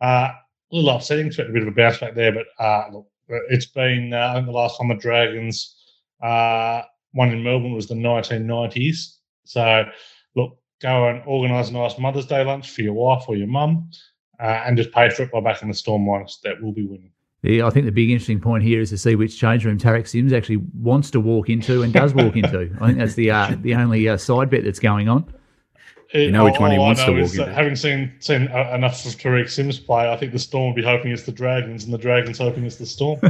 uh, 0.00 0.30
a 0.32 0.38
little 0.70 0.90
upsetting. 0.90 1.26
Expect 1.26 1.50
a 1.50 1.52
bit 1.52 1.62
of 1.62 1.68
a 1.68 1.72
bounce 1.72 1.98
back 1.98 2.14
there, 2.14 2.32
but 2.32 2.46
uh, 2.58 2.88
look, 2.92 3.06
it's 3.50 3.66
been 3.66 4.12
uh, 4.12 4.28
I 4.30 4.34
think 4.34 4.46
the 4.46 4.52
last 4.52 4.78
time 4.78 4.88
the 4.88 4.94
Dragons 4.94 5.76
uh, 6.22 6.82
one 7.12 7.30
in 7.30 7.42
Melbourne 7.42 7.74
was 7.74 7.88
the 7.88 7.94
1990s. 7.94 9.16
So, 9.44 9.84
look, 10.34 10.56
go 10.80 11.08
and 11.08 11.22
organise 11.26 11.70
a 11.70 11.72
nice 11.72 11.98
Mother's 11.98 12.26
Day 12.26 12.44
lunch 12.44 12.70
for 12.70 12.82
your 12.82 12.94
wife 12.94 13.24
or 13.28 13.36
your 13.36 13.48
mum, 13.48 13.90
uh, 14.40 14.62
and 14.66 14.76
just 14.76 14.92
pay 14.92 15.10
for 15.10 15.24
it 15.24 15.32
by 15.32 15.40
backing 15.40 15.68
the 15.68 15.74
Storm 15.74 16.06
minus. 16.06 16.38
That 16.44 16.62
will 16.62 16.72
be 16.72 16.86
winning. 16.86 17.10
Yeah, 17.42 17.66
I 17.66 17.70
think 17.70 17.86
the 17.86 17.92
big 17.92 18.10
interesting 18.10 18.40
point 18.40 18.62
here 18.62 18.80
is 18.80 18.90
to 18.90 18.98
see 18.98 19.16
which 19.16 19.36
change 19.38 19.64
room 19.64 19.76
Tariq 19.76 20.06
Sims 20.06 20.32
actually 20.32 20.58
wants 20.80 21.10
to 21.10 21.18
walk 21.18 21.50
into 21.50 21.82
and 21.82 21.92
does 21.92 22.14
walk 22.14 22.36
into. 22.36 22.70
I 22.80 22.86
think 22.86 22.98
that's 22.98 23.14
the 23.14 23.32
uh, 23.32 23.56
the 23.60 23.74
only 23.74 24.08
uh, 24.08 24.16
side 24.16 24.48
bet 24.48 24.62
that's 24.62 24.78
going 24.78 25.08
on. 25.08 25.24
You 26.14 26.30
know 26.30 26.44
which 26.44 26.60
one 26.60 26.70
he 26.70 26.78
wants 26.78 27.02
to 27.04 27.10
walk 27.10 27.30
into. 27.30 27.52
Having 27.52 27.76
seen 27.76 28.12
seen 28.20 28.46
uh, 28.48 28.70
enough 28.74 29.04
of 29.04 29.16
Tariq 29.16 29.50
Sims 29.50 29.80
play, 29.80 30.08
I 30.08 30.16
think 30.16 30.32
the 30.32 30.38
Storm 30.38 30.68
will 30.68 30.74
be 30.74 30.84
hoping 30.84 31.10
it's 31.10 31.24
the 31.24 31.32
Dragons, 31.32 31.82
and 31.84 31.92
the 31.92 31.98
Dragons 31.98 32.38
hoping 32.38 32.64
it's 32.64 32.76
the 32.76 32.86
Storm. 32.86 33.20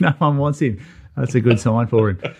no 0.00 0.10
one 0.18 0.38
wants 0.38 0.60
him. 0.60 0.84
That's 1.16 1.36
a 1.36 1.40
good 1.40 1.60
sign 1.60 1.86
for 1.86 2.10
him. 2.10 2.20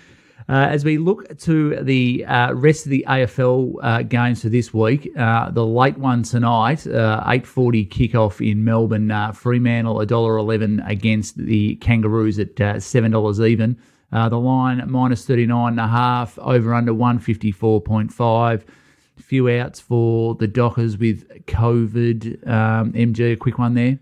Uh, 0.49 0.69
as 0.71 0.85
we 0.85 0.97
look 0.97 1.37
to 1.39 1.75
the 1.83 2.25
uh, 2.25 2.53
rest 2.53 2.87
of 2.87 2.91
the 2.91 3.05
AFL 3.09 3.75
uh, 3.83 4.03
games 4.03 4.43
for 4.43 4.49
this 4.49 4.73
week, 4.73 5.11
uh, 5.19 5.51
the 5.51 5.67
late 5.67 5.99
one 5.99 6.23
tonight, 6.23 6.87
uh, 6.87 7.23
eight 7.27 7.45
forty 7.45 7.85
kickoff 7.85 8.41
in 8.49 8.63
Melbourne. 8.63 9.11
Uh, 9.11 9.33
Fremantle 9.33 9.97
$1.11 9.97 10.89
against 10.89 11.37
the 11.37 11.75
Kangaroos 11.77 12.39
at 12.39 12.81
seven 12.81 13.11
dollars 13.11 13.41
even. 13.41 13.77
the 14.13 14.39
line 14.39 14.83
minus 14.89 15.27
thirty 15.27 15.47
nine 15.47 15.73
and 15.73 15.81
a 15.81 15.89
half. 15.89 16.39
Over 16.39 16.75
under 16.75 16.95
one 16.95 17.19
fifty 17.19 17.51
four 17.51 17.81
point 17.81 18.13
five. 18.13 18.65
Few 19.17 19.49
outs 19.49 19.81
for 19.81 20.37
the 20.37 20.47
Dockers 20.47 20.97
with 20.99 21.27
COVID. 21.47 22.47
Um, 22.47 22.93
MG, 22.93 23.33
a 23.33 23.37
quick 23.37 23.59
one 23.59 23.75
there. 23.75 23.99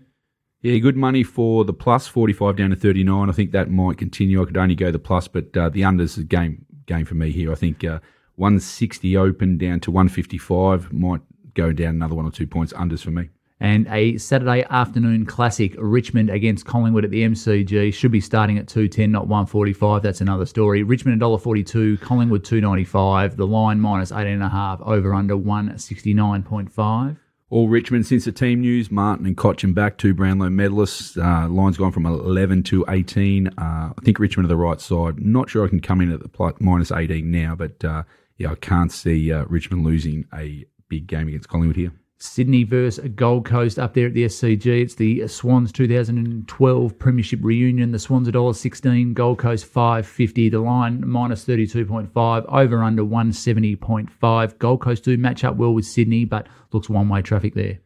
Yeah, 0.65 0.79
good 0.79 0.97
money 0.97 1.21
for 1.21 1.63
the 1.63 1.73
plus, 1.73 2.07
45 2.07 2.55
down 2.55 2.71
to 2.71 2.75
39. 2.75 3.29
I 3.29 3.33
think 3.33 3.51
that 3.51 3.69
might 3.69 3.99
continue. 3.99 4.41
I 4.41 4.45
could 4.45 4.57
only 4.57 4.73
go 4.73 4.89
the 4.89 4.97
plus, 4.97 5.27
but 5.27 5.55
uh, 5.55 5.69
the 5.69 5.81
unders 5.81 6.17
is 6.17 6.23
game, 6.23 6.65
game 6.87 7.05
for 7.05 7.13
me 7.13 7.31
here. 7.31 7.51
I 7.51 7.55
think 7.55 7.83
uh, 7.83 7.99
160 8.37 9.15
open 9.15 9.59
down 9.59 9.79
to 9.81 9.91
155 9.91 10.91
might 10.91 11.21
go 11.53 11.71
down 11.71 11.89
another 11.89 12.15
one 12.15 12.25
or 12.25 12.31
two 12.31 12.47
points. 12.47 12.73
Unders 12.73 13.03
for 13.03 13.11
me. 13.11 13.29
And 13.59 13.87
a 13.91 14.17
Saturday 14.17 14.65
afternoon 14.71 15.27
classic, 15.27 15.75
Richmond 15.77 16.31
against 16.31 16.65
Collingwood 16.65 17.05
at 17.05 17.11
the 17.11 17.21
MCG, 17.21 17.93
should 17.93 18.11
be 18.11 18.19
starting 18.19 18.57
at 18.57 18.67
210, 18.67 19.11
not 19.11 19.27
145. 19.27 20.01
That's 20.01 20.21
another 20.21 20.47
story. 20.47 20.81
Richmond 20.81 21.21
$1.42, 21.21 22.01
Collingwood 22.01 22.43
295. 22.43 23.37
The 23.37 23.45
line 23.45 23.79
minus 23.79 24.11
18.5, 24.11 24.81
over 24.81 25.13
under 25.13 25.35
169.5. 25.37 27.17
All 27.55 27.69
Richmond 27.69 28.05
since 28.05 28.25
the 28.25 28.33
team 28.33 28.59
news. 28.59 28.91
Martin 28.91 29.25
and 29.25 29.37
Cotchin 29.37 29.73
back, 29.73 29.97
two 29.97 30.13
Brownlow 30.13 30.49
medalists. 30.49 31.15
Uh, 31.15 31.47
line's 31.47 31.77
gone 31.77 31.93
from 31.93 32.05
11 32.05 32.63
to 32.63 32.83
18. 32.89 33.47
Uh, 33.47 33.51
I 33.57 33.93
think 34.03 34.19
Richmond 34.19 34.47
are 34.47 34.49
the 34.49 34.57
right 34.57 34.81
side. 34.81 35.21
Not 35.21 35.49
sure 35.49 35.65
I 35.65 35.69
can 35.69 35.79
come 35.79 36.01
in 36.01 36.11
at 36.11 36.19
the 36.19 36.27
plus, 36.27 36.55
minus 36.59 36.91
18 36.91 37.31
now, 37.31 37.55
but 37.55 37.81
uh, 37.85 38.03
yeah, 38.37 38.51
I 38.51 38.55
can't 38.55 38.91
see 38.91 39.31
uh, 39.31 39.45
Richmond 39.45 39.85
losing 39.85 40.25
a 40.33 40.65
big 40.89 41.07
game 41.07 41.29
against 41.29 41.47
Collingwood 41.47 41.77
here. 41.77 41.93
Sydney 42.17 42.63
versus 42.63 43.09
Gold 43.15 43.45
Coast 43.45 43.77
up 43.77 43.93
there 43.93 44.07
at 44.07 44.13
the 44.13 44.25
SCG. 44.25 44.81
It's 44.81 44.95
the 44.95 45.27
Swans 45.27 45.71
2012 45.71 46.97
Premiership 46.97 47.39
reunion. 47.43 47.91
The 47.91 47.99
Swans 47.99 48.29
$1.16, 48.29 49.13
Gold 49.13 49.39
Coast 49.39 49.65
550. 49.65 50.49
The 50.49 50.59
line 50.59 51.05
minus 51.05 51.45
32.5, 51.45 52.45
over 52.47 52.83
under 52.83 53.03
170.5. 53.03 54.57
Gold 54.59 54.81
Coast 54.81 55.03
do 55.03 55.17
match 55.17 55.43
up 55.43 55.57
well 55.57 55.73
with 55.73 55.85
Sydney, 55.85 56.25
but 56.25 56.47
looks 56.71 56.89
one 56.89 57.09
way 57.09 57.21
traffic 57.21 57.53
there. 57.53 57.79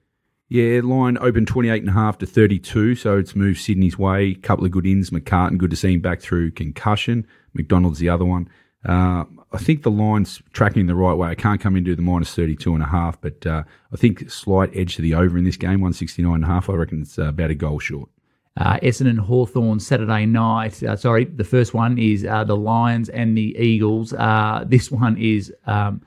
Yeah, 0.50 0.82
line 0.84 1.18
open 1.20 1.46
28.5 1.46 2.18
to 2.18 2.26
32, 2.26 2.96
so 2.96 3.18
it's 3.18 3.36
moved 3.36 3.60
Sydney's 3.60 4.00
way. 4.00 4.34
Couple 4.34 4.66
of 4.66 4.72
good 4.72 4.88
ins. 4.88 5.12
McCartin, 5.12 5.58
good 5.58 5.70
to 5.70 5.76
see 5.76 5.94
him 5.94 6.02
back 6.02 6.22
through 6.22 6.52
concussion. 6.52 7.28
McDonald's 7.54 8.00
the 8.00 8.10
other 8.10 8.26
one. 8.26 8.50
Uh, 8.84 9.26
I 9.52 9.58
think 9.58 9.82
the 9.82 9.92
line's 9.92 10.42
tracking 10.54 10.86
the 10.86 10.96
right 10.96 11.14
way. 11.14 11.30
I 11.30 11.36
can't 11.36 11.60
come 11.60 11.76
into 11.76 11.96
the 11.96 12.02
minus 12.02 12.34
32 12.36 12.74
and 12.74 12.84
a 12.84 12.88
half, 12.88 13.20
but 13.20 13.46
uh, 13.48 13.64
I 13.92 13.98
think 13.98 14.30
slight 14.30 14.70
edge 14.76 14.96
to 14.98 15.02
the 15.02 15.16
over 15.16 15.38
in 15.38 15.44
this 15.44 15.58
game, 15.58 15.82
169 15.82 16.36
and 16.36 16.44
a 16.44 16.48
half. 16.48 16.70
I 16.70 16.74
reckon 16.74 17.02
it's 17.02 17.18
uh, 17.18 17.26
about 17.26 17.50
a 17.50 17.56
goal 17.56 17.80
short. 17.80 18.10
Uh, 18.58 18.78
Essendon 18.80 19.18
Hawthorn 19.18 19.80
Saturday 19.80 20.26
night. 20.26 20.84
Uh, 20.84 20.96
sorry, 20.96 21.26
the 21.26 21.44
first 21.44 21.74
one 21.74 21.98
is 21.98 22.26
uh, 22.26 22.44
the 22.44 22.58
Lions 22.58 23.10
and 23.10 23.38
the 23.38 23.56
Eagles. 23.58 24.14
Uh, 24.14 24.64
this 24.68 24.92
one 24.92 25.18
is 25.18 25.54
um, 25.66 26.02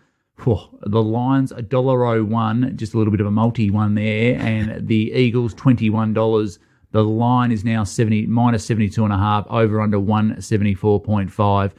whew, 0.45 0.61
the 0.83 1.03
Lions 1.03 1.51
a 1.53 1.63
dollar 1.63 2.05
oh 2.05 2.25
one, 2.25 2.77
just 2.77 2.95
a 2.95 2.99
little 2.99 3.11
bit 3.11 3.21
of 3.21 3.27
a 3.27 3.31
multi 3.31 3.71
one 3.71 3.95
there, 3.95 4.37
and 4.39 4.87
the 4.87 5.13
Eagles 5.13 5.55
twenty 5.55 5.91
one 5.91 6.13
dollars. 6.13 6.59
The 6.91 7.03
line 7.03 7.53
is 7.53 7.65
now 7.65 7.85
seventy 7.85 8.27
minus 8.27 8.67
seventy 8.67 8.91
two 8.91 9.05
and 9.05 9.13
a 9.15 9.19
half, 9.19 9.47
over 9.49 9.81
under 9.81 9.99
one 9.99 10.41
seventy 10.41 10.75
four 10.75 11.01
point 11.01 11.33
five. 11.33 11.75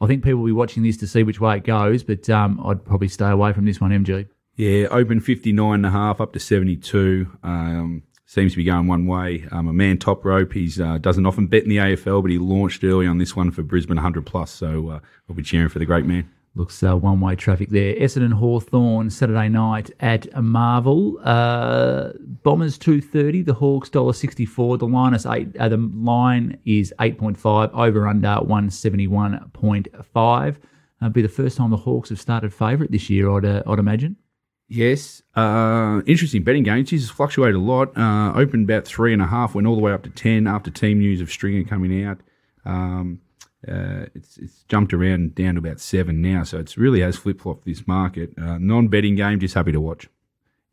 I 0.00 0.06
think 0.06 0.22
people 0.22 0.40
will 0.40 0.46
be 0.46 0.52
watching 0.52 0.82
this 0.82 0.96
to 0.98 1.06
see 1.06 1.22
which 1.22 1.40
way 1.40 1.56
it 1.56 1.64
goes, 1.64 2.02
but 2.02 2.28
um, 2.30 2.60
I'd 2.64 2.84
probably 2.84 3.08
stay 3.08 3.28
away 3.28 3.52
from 3.52 3.64
this 3.64 3.80
one, 3.80 3.90
MG. 3.90 4.28
Yeah, 4.56 4.88
open 4.90 5.20
59 5.20 5.74
and 5.74 5.86
a 5.86 5.90
half 5.90 6.20
up 6.20 6.32
to 6.32 6.40
72. 6.40 7.38
Um, 7.42 8.02
seems 8.26 8.52
to 8.52 8.56
be 8.56 8.64
going 8.64 8.86
one 8.86 9.06
way. 9.06 9.46
Um, 9.50 9.68
a 9.68 9.72
man 9.72 9.98
top 9.98 10.24
rope. 10.24 10.52
He 10.52 10.70
uh, 10.80 10.98
doesn't 10.98 11.26
often 11.26 11.46
bet 11.46 11.62
in 11.62 11.70
the 11.70 11.78
AFL, 11.78 12.22
but 12.22 12.30
he 12.30 12.38
launched 12.38 12.84
early 12.84 13.06
on 13.06 13.18
this 13.18 13.34
one 13.34 13.50
for 13.50 13.62
Brisbane 13.62 13.96
100 13.96 14.26
plus. 14.26 14.50
So 14.50 14.90
uh, 14.90 15.00
I'll 15.28 15.36
be 15.36 15.42
cheering 15.42 15.68
for 15.68 15.78
the 15.78 15.86
great 15.86 16.06
man. 16.06 16.28
Looks 16.58 16.82
uh, 16.82 16.96
one 16.96 17.20
way 17.20 17.36
traffic 17.36 17.68
there. 17.68 17.94
Essendon 17.94 18.32
Hawthorn 18.32 19.10
Saturday 19.10 19.48
night 19.48 19.92
at 20.00 20.26
Marvel. 20.42 21.16
Uh, 21.22 22.10
Bombers 22.42 22.76
two 22.76 23.00
thirty. 23.00 23.42
The 23.42 23.54
Hawks 23.54 23.88
dollar 23.88 24.12
sixty 24.12 24.44
four. 24.44 24.76
The 24.76 24.88
line 24.88 25.14
is 25.14 25.24
eight. 25.24 25.56
Uh, 25.56 25.68
the 25.68 25.76
line 25.76 26.58
is 26.64 26.92
eight 27.00 27.16
point 27.16 27.38
five. 27.38 27.70
Over 27.72 28.08
under 28.08 28.34
one 28.38 28.70
seventy 28.70 29.06
one 29.06 29.50
point 29.52 29.86
five. 30.12 30.58
Uh, 31.00 31.08
be 31.08 31.22
the 31.22 31.28
first 31.28 31.56
time 31.56 31.70
the 31.70 31.76
Hawks 31.76 32.08
have 32.08 32.20
started 32.20 32.52
favourite 32.52 32.90
this 32.90 33.08
year. 33.08 33.30
I'd 33.30 33.44
uh, 33.44 33.62
I'd 33.64 33.78
imagine. 33.78 34.16
Yes, 34.66 35.22
uh, 35.36 36.02
interesting 36.06 36.42
betting 36.42 36.64
game. 36.64 36.84
Jesus 36.84 37.08
fluctuated 37.08 37.54
a 37.54 37.60
lot. 37.60 37.96
Uh, 37.96 38.32
opened 38.34 38.68
about 38.68 38.84
three 38.84 39.12
and 39.12 39.22
a 39.22 39.26
half, 39.26 39.54
went 39.54 39.68
all 39.68 39.76
the 39.76 39.80
way 39.80 39.92
up 39.92 40.02
to 40.02 40.10
ten 40.10 40.48
after 40.48 40.72
team 40.72 40.98
news 40.98 41.20
of 41.20 41.30
Stringer 41.30 41.62
coming 41.62 42.04
out. 42.04 42.18
Um, 42.64 43.20
uh, 43.66 44.06
it's, 44.14 44.38
it's 44.38 44.62
jumped 44.68 44.92
around 44.92 45.34
down 45.34 45.54
to 45.54 45.58
about 45.58 45.80
seven 45.80 46.22
now, 46.22 46.44
so 46.44 46.58
it 46.58 46.76
really 46.76 47.00
has 47.00 47.16
flip 47.16 47.40
flopped 47.40 47.64
this 47.64 47.86
market. 47.86 48.32
Uh, 48.40 48.58
non 48.58 48.88
betting 48.88 49.16
game, 49.16 49.40
just 49.40 49.54
happy 49.54 49.72
to 49.72 49.80
watch. 49.80 50.08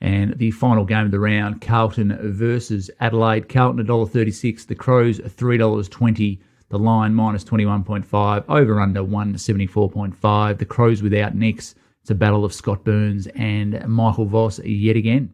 And 0.02 0.38
the 0.38 0.52
final 0.52 0.86
game 0.86 1.06
of 1.06 1.12
the 1.12 1.20
round, 1.20 1.62
Carlton 1.62 2.18
versus 2.34 2.92
Adelaide. 3.00 3.50
Carlton 3.50 3.86
$1.36, 3.86 4.68
the 4.68 4.76
Crows 4.76 5.20
$3.20, 5.20 6.40
the 6.70 6.78
line 6.78 7.16
minus 7.16 7.44
21.5, 7.44 8.44
over 8.50 8.80
under 8.80 9.02
174.5. 9.02 10.58
The 10.58 10.66
Crows 10.66 11.02
without 11.02 11.34
Nicks. 11.34 11.76
It's 12.02 12.12
a 12.12 12.16
battle 12.16 12.46
of 12.46 12.54
Scott 12.54 12.84
Burns 12.84 13.26
and 13.28 13.84
Michael 13.88 14.26
Voss 14.26 14.60
yet 14.60 14.96
again. 14.96 15.34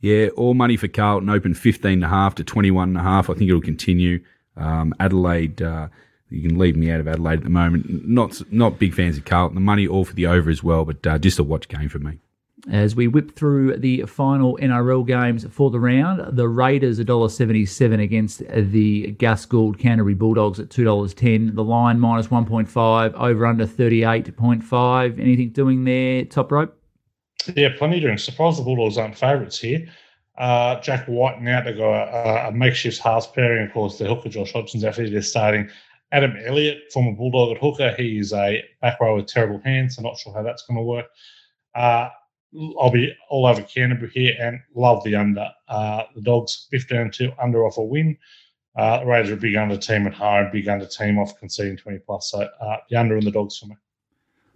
Yeah, 0.00 0.28
all 0.36 0.52
money 0.52 0.76
for 0.76 0.88
Carlton, 0.88 1.30
open 1.30 1.54
15.5 1.54 2.34
to 2.34 2.44
21.5. 2.44 3.00
I 3.00 3.22
think 3.22 3.48
it'll 3.48 3.62
continue. 3.62 4.22
Um, 4.56 4.92
Adelaide, 5.00 5.62
uh, 5.62 5.88
you 6.32 6.48
can 6.48 6.58
leave 6.58 6.76
me 6.76 6.90
out 6.90 7.00
of 7.00 7.08
Adelaide 7.08 7.38
at 7.38 7.44
the 7.44 7.50
moment. 7.50 8.08
Not 8.08 8.40
not 8.52 8.78
big 8.78 8.94
fans 8.94 9.16
of 9.16 9.24
Carlton. 9.24 9.54
The 9.54 9.60
money 9.60 9.86
all 9.86 10.04
for 10.04 10.14
the 10.14 10.26
over 10.26 10.50
as 10.50 10.62
well, 10.62 10.84
but 10.84 11.06
uh, 11.06 11.18
just 11.18 11.38
a 11.38 11.44
watch 11.44 11.68
game 11.68 11.88
for 11.88 11.98
me. 11.98 12.18
As 12.70 12.94
we 12.94 13.08
whip 13.08 13.34
through 13.34 13.78
the 13.78 14.02
final 14.02 14.56
NRL 14.62 15.04
games 15.04 15.44
for 15.50 15.68
the 15.70 15.80
round, 15.80 16.36
the 16.36 16.46
Raiders 16.46 17.00
$1.77 17.00 18.00
against 18.00 18.38
the 18.38 19.10
Gus 19.12 19.46
Gould 19.46 19.80
Canterbury 19.80 20.14
Bulldogs 20.14 20.60
at 20.60 20.68
$2.10. 20.68 21.56
The 21.56 21.64
line 21.64 21.98
minus 21.98 22.28
1.5, 22.28 23.14
over 23.14 23.46
under 23.46 23.66
38.5. 23.66 25.18
Anything 25.18 25.50
doing 25.50 25.82
there, 25.82 26.24
top 26.24 26.52
rope? 26.52 26.78
Yeah, 27.56 27.70
plenty 27.76 27.98
doing. 27.98 28.16
Surprised 28.16 28.60
the 28.60 28.62
Bulldogs 28.62 28.96
aren't 28.96 29.18
favourites 29.18 29.58
here. 29.58 29.88
Uh, 30.38 30.80
Jack 30.80 31.06
Wighton 31.08 31.44
now 31.44 31.58
out, 31.58 31.64
they've 31.64 31.76
got 31.76 32.08
a, 32.08 32.48
a 32.48 32.52
makeshift 32.52 32.98
half 32.98 33.34
pairing. 33.34 33.66
Of 33.66 33.72
course, 33.72 33.98
the 33.98 34.06
hooker 34.06 34.28
Josh 34.28 34.52
Hodgson's 34.52 34.84
out 34.84 34.94
they're 34.96 35.20
starting. 35.20 35.68
Adam 36.12 36.36
Elliott, 36.44 36.92
former 36.92 37.12
Bulldog 37.12 37.56
at 37.56 37.62
hooker, 37.62 37.94
he's 37.96 38.32
a 38.34 38.62
back 38.82 39.00
row 39.00 39.16
with 39.16 39.26
terrible 39.26 39.60
hands, 39.64 39.96
so 39.96 40.02
not 40.02 40.18
sure 40.18 40.32
how 40.34 40.42
that's 40.42 40.62
going 40.66 40.76
to 40.76 40.82
work. 40.82 41.06
Uh, 41.74 42.10
I'll 42.78 42.90
be 42.90 43.10
all 43.30 43.46
over 43.46 43.62
Canterbury 43.62 44.10
here 44.12 44.34
and 44.38 44.60
love 44.74 45.02
the 45.04 45.14
under. 45.16 45.48
Uh, 45.68 46.02
the 46.14 46.20
Dogs 46.20 46.68
15 46.70 47.10
2 47.10 47.32
under 47.42 47.64
off 47.64 47.78
a 47.78 47.82
win. 47.82 48.18
Uh, 48.76 49.00
the 49.00 49.06
Raiders 49.06 49.30
are 49.30 49.34
a 49.34 49.38
big 49.38 49.56
under 49.56 49.76
team 49.78 50.06
at 50.06 50.12
home, 50.12 50.50
big 50.52 50.68
under 50.68 50.86
team 50.86 51.18
off 51.18 51.38
conceding 51.38 51.78
20 51.78 51.98
plus. 52.00 52.30
So 52.30 52.40
uh, 52.40 52.76
the 52.90 52.96
under 52.96 53.16
and 53.16 53.26
the 53.26 53.30
Dogs 53.30 53.56
for 53.56 53.66
me. 53.66 53.76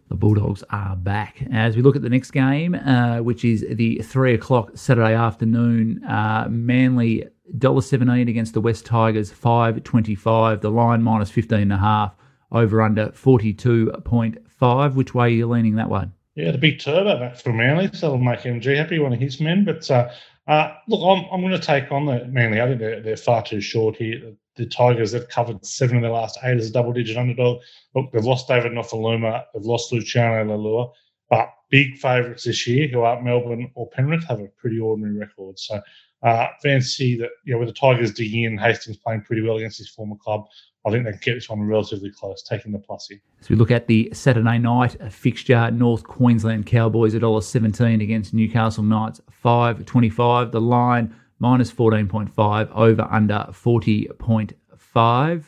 The 0.08 0.14
Bulldogs 0.14 0.62
are 0.70 0.94
back. 0.94 1.42
As 1.52 1.74
we 1.74 1.82
look 1.82 1.96
at 1.96 2.02
the 2.02 2.08
next 2.08 2.30
game, 2.30 2.74
uh, 2.74 3.18
which 3.18 3.44
is 3.44 3.64
the 3.68 3.98
three 4.04 4.34
o'clock 4.34 4.70
Saturday 4.74 5.14
afternoon, 5.14 6.04
uh, 6.04 6.46
Manly 6.48 7.24
$1.17 7.54 8.28
against 8.28 8.54
the 8.54 8.61
West 8.61 8.87
Tigers, 8.87 9.30
five 9.30 9.82
twenty-five. 9.82 10.61
The 10.61 10.70
line 10.70 11.02
minus 11.02 11.30
15.5, 11.30 12.12
over 12.52 12.82
under 12.82 13.09
42.5. 13.09 14.94
Which 14.94 15.14
way 15.14 15.26
are 15.26 15.28
you 15.28 15.46
leaning 15.46 15.76
that 15.76 15.88
one? 15.88 16.12
Yeah, 16.35 16.50
the 16.50 16.59
big 16.59 16.80
turbo 16.80 17.18
back 17.18 17.37
for 17.37 17.52
Manly, 17.52 17.88
so 17.94 18.11
that'll 18.11 18.18
make 18.18 18.40
MG 18.40 18.76
happy, 18.76 18.98
one 18.98 19.12
of 19.12 19.20
his 19.20 19.40
men. 19.40 19.64
But 19.64 19.90
uh, 19.90 20.11
uh, 20.46 20.74
look, 20.87 21.00
I'm, 21.00 21.24
I'm 21.32 21.40
going 21.40 21.59
to 21.59 21.66
take 21.66 21.90
on 21.90 22.04
the 22.04 22.26
Manly. 22.26 22.61
I 22.61 22.66
think 22.66 22.78
they're, 22.78 23.00
they're 23.00 23.16
far 23.16 23.42
too 23.42 23.61
short 23.61 23.96
here. 23.96 24.35
The, 24.56 24.66
Tigers 24.66 25.12
have 25.12 25.28
covered 25.28 25.64
seven 25.64 25.96
of 25.96 26.02
their 26.02 26.11
last 26.11 26.38
eight 26.42 26.56
as 26.56 26.68
a 26.68 26.72
double 26.72 26.92
digit 26.92 27.16
underdog. 27.16 27.61
Look, 27.94 28.11
they've 28.12 28.24
lost 28.24 28.48
David 28.48 28.72
Nofoaluma, 28.72 29.44
they've 29.52 29.62
lost 29.64 29.92
Luciano 29.92 30.44
Leilua, 30.44 30.92
but 31.28 31.50
big 31.70 31.98
favourites 31.98 32.44
this 32.44 32.66
year 32.66 32.88
who 32.88 33.00
aren't 33.00 33.24
Melbourne 33.24 33.70
or 33.74 33.88
Penrith 33.90 34.24
have 34.24 34.40
a 34.40 34.46
pretty 34.56 34.78
ordinary 34.78 35.18
record. 35.18 35.59
So 35.59 35.80
uh, 36.22 36.46
fancy 36.62 37.16
that, 37.18 37.31
you 37.44 37.52
know, 37.52 37.59
with 37.59 37.68
the 37.68 37.74
Tigers 37.74 38.12
digging 38.12 38.44
in, 38.44 38.59
Hastings 38.59 38.96
playing 38.96 39.22
pretty 39.22 39.42
well 39.42 39.57
against 39.57 39.79
his 39.79 39.88
former 39.88 40.16
club, 40.16 40.44
I 40.87 40.90
think 40.90 41.05
they 41.05 41.11
can 41.11 41.20
get 41.22 41.35
this 41.35 41.48
one 41.48 41.62
relatively 41.62 42.11
close, 42.11 42.42
taking 42.42 42.72
the 42.72 42.79
plus 42.79 43.09
here. 43.09 43.18
As 43.40 43.48
we 43.48 43.57
look 43.57 43.70
at 43.70 43.87
the 43.87 44.09
Saturday 44.12 44.59
night 44.59 44.96
fixture, 45.12 45.70
North 45.70 46.05
Queensland 46.05 46.66
Cowboys 46.66 47.14
$1.17 47.14 48.02
against 48.02 48.33
Newcastle 48.33 48.85
Knights, 48.85 49.20
5.25. 49.44 50.52
The 50.52 50.61
line 50.61 51.14
minus 51.38 51.72
14.5, 51.72 52.70
over 52.74 53.02
under 53.11 53.46
40.5. 53.50 55.44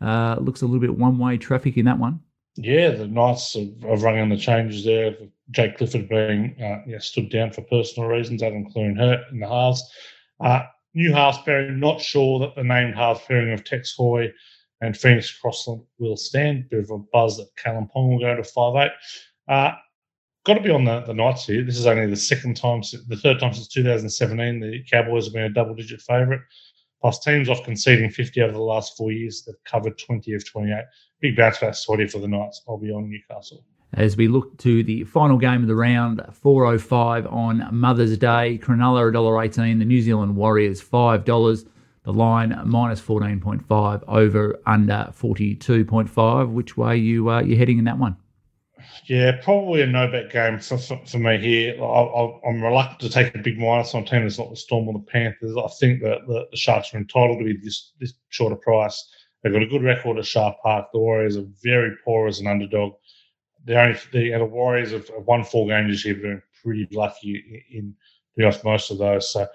Uh, 0.00 0.36
looks 0.40 0.62
a 0.62 0.66
little 0.66 0.80
bit 0.80 0.96
one 0.98 1.18
way 1.18 1.36
traffic 1.38 1.76
in 1.76 1.84
that 1.86 1.98
one. 1.98 2.20
Yeah, 2.56 2.90
the 2.90 3.06
Knights 3.06 3.56
are, 3.56 3.96
running 3.96 4.28
the 4.28 4.36
changes 4.36 4.84
there. 4.84 5.16
Jake 5.50 5.78
Clifford 5.78 6.08
being 6.08 6.54
uh, 6.60 6.82
yeah, 6.86 6.98
stood 6.98 7.30
down 7.30 7.50
for 7.50 7.62
personal 7.62 8.08
reasons, 8.08 8.42
Adam 8.42 8.70
Clune 8.70 8.96
hurt 8.96 9.20
in 9.30 9.40
the 9.40 9.48
halves. 9.48 9.82
Uh, 10.38 10.62
new 10.94 11.12
halves 11.12 11.38
pairing, 11.44 11.80
not 11.80 12.00
sure 12.00 12.38
that 12.40 12.54
the 12.54 12.64
named 12.64 12.94
halves 12.94 13.20
pairing 13.26 13.52
of 13.52 13.64
Tex 13.64 13.94
Hoy 13.96 14.30
and 14.82 14.96
Phoenix 14.96 15.30
Crossland 15.38 15.82
will 15.98 16.16
stand. 16.16 16.68
Bit 16.68 16.80
of 16.80 16.90
a 16.90 16.98
buzz 16.98 17.38
that 17.38 17.54
Kalyn 17.56 17.90
Ponga 17.90 18.10
will 18.10 18.18
go 18.18 18.36
to 18.36 18.44
five 18.44 18.76
eight. 18.76 18.92
Uh, 19.48 19.72
got 20.44 20.54
to 20.54 20.60
be 20.60 20.70
on 20.70 20.84
the, 20.84 21.00
the 21.00 21.14
Knights 21.14 21.46
here. 21.46 21.64
This 21.64 21.78
is 21.78 21.86
only 21.86 22.06
the 22.06 22.16
second 22.16 22.56
time, 22.56 22.82
the 23.08 23.16
third 23.16 23.40
time 23.40 23.54
since 23.54 23.68
2017 23.68 24.60
the 24.60 24.84
Cowboys 24.90 25.26
have 25.26 25.34
been 25.34 25.44
a 25.44 25.50
double 25.50 25.74
digit 25.74 26.00
favourite. 26.00 26.40
Plus 27.02 27.18
teams 27.18 27.48
off 27.48 27.64
conceding 27.64 28.08
50 28.10 28.40
over 28.42 28.52
the 28.52 28.62
last 28.62 28.96
four 28.96 29.10
years. 29.10 29.42
They've 29.44 29.56
covered 29.64 29.98
20 29.98 30.32
of 30.34 30.48
28. 30.48 30.84
Big 31.20 31.36
bounce 31.36 31.58
back 31.58 31.74
sortie 31.74 32.06
for 32.06 32.20
the 32.20 32.28
Knights. 32.28 32.62
I'll 32.68 32.78
be 32.78 32.92
on 32.92 33.10
Newcastle. 33.10 33.64
As 33.94 34.16
we 34.16 34.28
look 34.28 34.56
to 34.58 34.84
the 34.84 35.04
final 35.04 35.36
game 35.36 35.62
of 35.62 35.68
the 35.68 35.74
round, 35.74 36.20
4.05 36.20 37.30
on 37.30 37.68
Mother's 37.72 38.16
Day, 38.16 38.58
Cronulla 38.62 39.12
$1.18, 39.12 39.80
the 39.80 39.84
New 39.84 40.00
Zealand 40.00 40.36
Warriors 40.36 40.82
$5. 40.82 41.66
The 42.04 42.12
line 42.12 42.58
minus 42.64 43.00
14.5 43.00 44.04
over 44.08 44.60
under 44.64 45.12
42.5. 45.16 46.52
Which 46.52 46.76
way 46.76 46.96
you 46.96 47.30
uh, 47.30 47.42
you 47.42 47.56
heading 47.56 47.78
in 47.78 47.84
that 47.84 47.98
one? 47.98 48.16
Yeah, 49.06 49.32
probably 49.42 49.82
a 49.82 49.86
no 49.86 50.08
bet 50.08 50.30
game 50.30 50.58
for, 50.58 50.78
for, 50.78 51.00
for 51.06 51.18
me 51.18 51.38
here. 51.38 51.82
I, 51.82 52.38
am 52.48 52.62
reluctant 52.62 53.00
to 53.00 53.10
take 53.10 53.34
a 53.34 53.38
big 53.38 53.58
minus 53.58 53.94
on 53.94 54.02
a 54.02 54.06
team 54.06 54.22
that's 54.22 54.38
not 54.38 54.50
the 54.50 54.56
Storm 54.56 54.88
or 54.88 54.94
the 54.94 55.00
Panthers. 55.00 55.56
I 55.56 55.68
think 55.80 56.02
that 56.02 56.26
the, 56.26 56.46
the, 56.50 56.56
Sharks 56.56 56.94
are 56.94 56.98
entitled 56.98 57.38
to 57.38 57.44
be 57.44 57.56
this, 57.62 57.92
this 58.00 58.14
shorter 58.28 58.56
price. 58.56 59.10
They've 59.42 59.52
got 59.52 59.62
a 59.62 59.66
good 59.66 59.82
record 59.82 60.18
at 60.18 60.26
Shark 60.26 60.56
Park. 60.62 60.88
The 60.92 60.98
Warriors 60.98 61.36
are 61.36 61.46
very 61.62 61.96
poor 62.04 62.28
as 62.28 62.38
an 62.38 62.46
underdog. 62.46 62.92
They 63.64 63.74
only 63.74 63.98
the, 64.12 64.30
the 64.30 64.44
Warriors 64.44 64.92
have 64.92 65.08
won 65.26 65.44
four 65.44 65.66
games 65.68 65.90
this 65.90 66.04
year, 66.04 66.14
but 66.14 66.22
been 66.22 66.42
pretty 66.62 66.88
lucky 66.92 67.64
in, 67.70 67.94
be 68.36 68.44
honest, 68.44 68.64
most 68.64 68.90
of 68.90 68.98
those. 68.98 69.32
So 69.32 69.46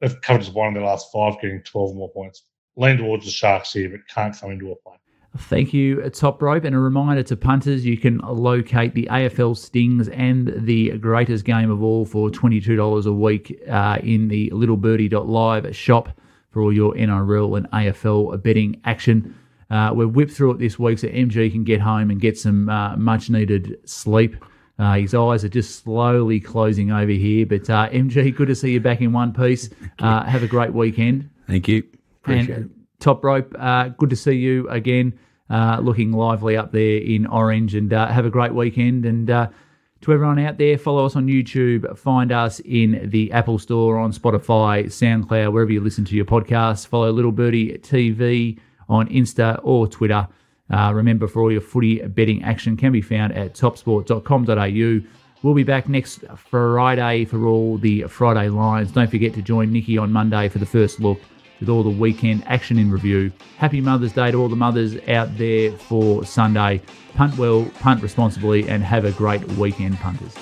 they've 0.00 0.20
covered 0.22 0.42
as 0.42 0.50
one 0.50 0.68
of 0.68 0.74
their 0.74 0.84
last 0.84 1.12
five, 1.12 1.40
getting 1.40 1.62
12 1.62 1.94
more 1.94 2.10
points. 2.10 2.44
Lean 2.76 2.98
towards 2.98 3.24
the 3.24 3.30
Sharks 3.30 3.72
here, 3.72 3.90
but 3.90 4.06
can't 4.08 4.38
come 4.38 4.52
into 4.52 4.72
a 4.72 4.76
play. 4.76 4.96
Thank 5.38 5.72
you, 5.72 6.08
Top 6.10 6.40
Rope. 6.42 6.64
And 6.64 6.74
a 6.74 6.78
reminder 6.78 7.22
to 7.24 7.36
punters 7.36 7.84
you 7.84 7.96
can 7.96 8.18
locate 8.18 8.94
the 8.94 9.08
AFL 9.10 9.56
Stings 9.56 10.08
and 10.08 10.52
the 10.56 10.98
greatest 10.98 11.44
game 11.44 11.70
of 11.70 11.82
all 11.82 12.04
for 12.04 12.30
$22 12.30 13.06
a 13.06 13.12
week 13.12 13.60
uh, 13.68 13.98
in 14.02 14.28
the 14.28 14.50
littlebirdie.live 14.50 15.74
shop 15.74 16.08
for 16.50 16.62
all 16.62 16.72
your 16.72 16.94
NRL 16.94 17.58
and 17.58 17.70
AFL 17.70 18.42
betting 18.42 18.80
action. 18.84 19.34
Uh, 19.70 19.92
we've 19.94 20.14
whipped 20.14 20.32
through 20.32 20.52
it 20.52 20.58
this 20.58 20.78
week 20.78 20.98
so 20.98 21.08
MG 21.08 21.50
can 21.50 21.64
get 21.64 21.80
home 21.80 22.10
and 22.10 22.20
get 22.20 22.38
some 22.38 22.68
uh, 22.68 22.96
much 22.96 23.28
needed 23.30 23.78
sleep. 23.84 24.36
Uh, 24.78 24.94
his 24.94 25.14
eyes 25.14 25.44
are 25.44 25.48
just 25.48 25.82
slowly 25.82 26.38
closing 26.38 26.92
over 26.92 27.10
here. 27.10 27.46
But 27.46 27.68
uh, 27.68 27.88
MG, 27.90 28.34
good 28.34 28.48
to 28.48 28.54
see 28.54 28.72
you 28.72 28.80
back 28.80 29.00
in 29.00 29.12
one 29.12 29.32
piece. 29.32 29.70
Uh, 29.98 30.24
have 30.24 30.42
a 30.42 30.46
great 30.46 30.72
weekend. 30.72 31.30
Thank 31.46 31.68
you. 31.68 31.82
Appreciate 32.22 32.56
and, 32.56 32.70
it. 32.70 32.75
Top 32.98 33.22
rope, 33.22 33.54
uh, 33.58 33.88
good 33.88 34.10
to 34.10 34.16
see 34.16 34.32
you 34.32 34.68
again, 34.68 35.18
uh, 35.50 35.78
looking 35.82 36.12
lively 36.12 36.56
up 36.56 36.72
there 36.72 36.98
in 36.98 37.26
orange. 37.26 37.74
And 37.74 37.92
uh, 37.92 38.08
have 38.08 38.24
a 38.24 38.30
great 38.30 38.54
weekend. 38.54 39.04
And 39.04 39.30
to 40.02 40.12
everyone 40.12 40.38
out 40.38 40.58
there, 40.58 40.78
follow 40.78 41.06
us 41.06 41.16
on 41.16 41.26
YouTube. 41.26 41.98
Find 41.98 42.30
us 42.30 42.60
in 42.60 43.08
the 43.10 43.32
Apple 43.32 43.58
Store, 43.58 43.98
on 43.98 44.12
Spotify, 44.12 44.86
SoundCloud, 44.86 45.52
wherever 45.52 45.72
you 45.72 45.80
listen 45.80 46.04
to 46.04 46.14
your 46.14 46.24
podcasts. 46.24 46.86
Follow 46.86 47.10
Little 47.10 47.32
Birdie 47.32 47.78
TV 47.78 48.58
on 48.88 49.08
Insta 49.08 49.58
or 49.62 49.88
Twitter. 49.88 50.28
Uh, 50.70 50.92
remember, 50.94 51.26
for 51.26 51.42
all 51.42 51.50
your 51.50 51.60
footy 51.60 52.00
betting 52.06 52.42
action 52.42 52.76
can 52.76 52.92
be 52.92 53.00
found 53.00 53.32
at 53.32 53.54
topsport.com.au. 53.54 55.08
We'll 55.42 55.54
be 55.54 55.64
back 55.64 55.88
next 55.88 56.24
Friday 56.36 57.24
for 57.24 57.46
all 57.46 57.78
the 57.78 58.02
Friday 58.02 58.48
lines. 58.48 58.92
Don't 58.92 59.10
forget 59.10 59.34
to 59.34 59.42
join 59.42 59.72
Nikki 59.72 59.96
on 59.98 60.12
Monday 60.12 60.48
for 60.48 60.58
the 60.58 60.66
first 60.66 61.00
look 61.00 61.20
with 61.60 61.68
all 61.68 61.82
the 61.82 61.90
weekend 61.90 62.42
action 62.46 62.78
in 62.78 62.90
review. 62.90 63.32
Happy 63.58 63.80
Mother's 63.80 64.12
Day 64.12 64.30
to 64.30 64.38
all 64.38 64.48
the 64.48 64.56
mothers 64.56 64.96
out 65.08 65.36
there 65.36 65.72
for 65.72 66.24
Sunday. 66.24 66.82
Punt 67.14 67.36
well, 67.38 67.64
punt 67.80 68.02
responsibly, 68.02 68.68
and 68.68 68.82
have 68.82 69.04
a 69.04 69.12
great 69.12 69.46
weekend, 69.52 69.98
punters. 69.98 70.34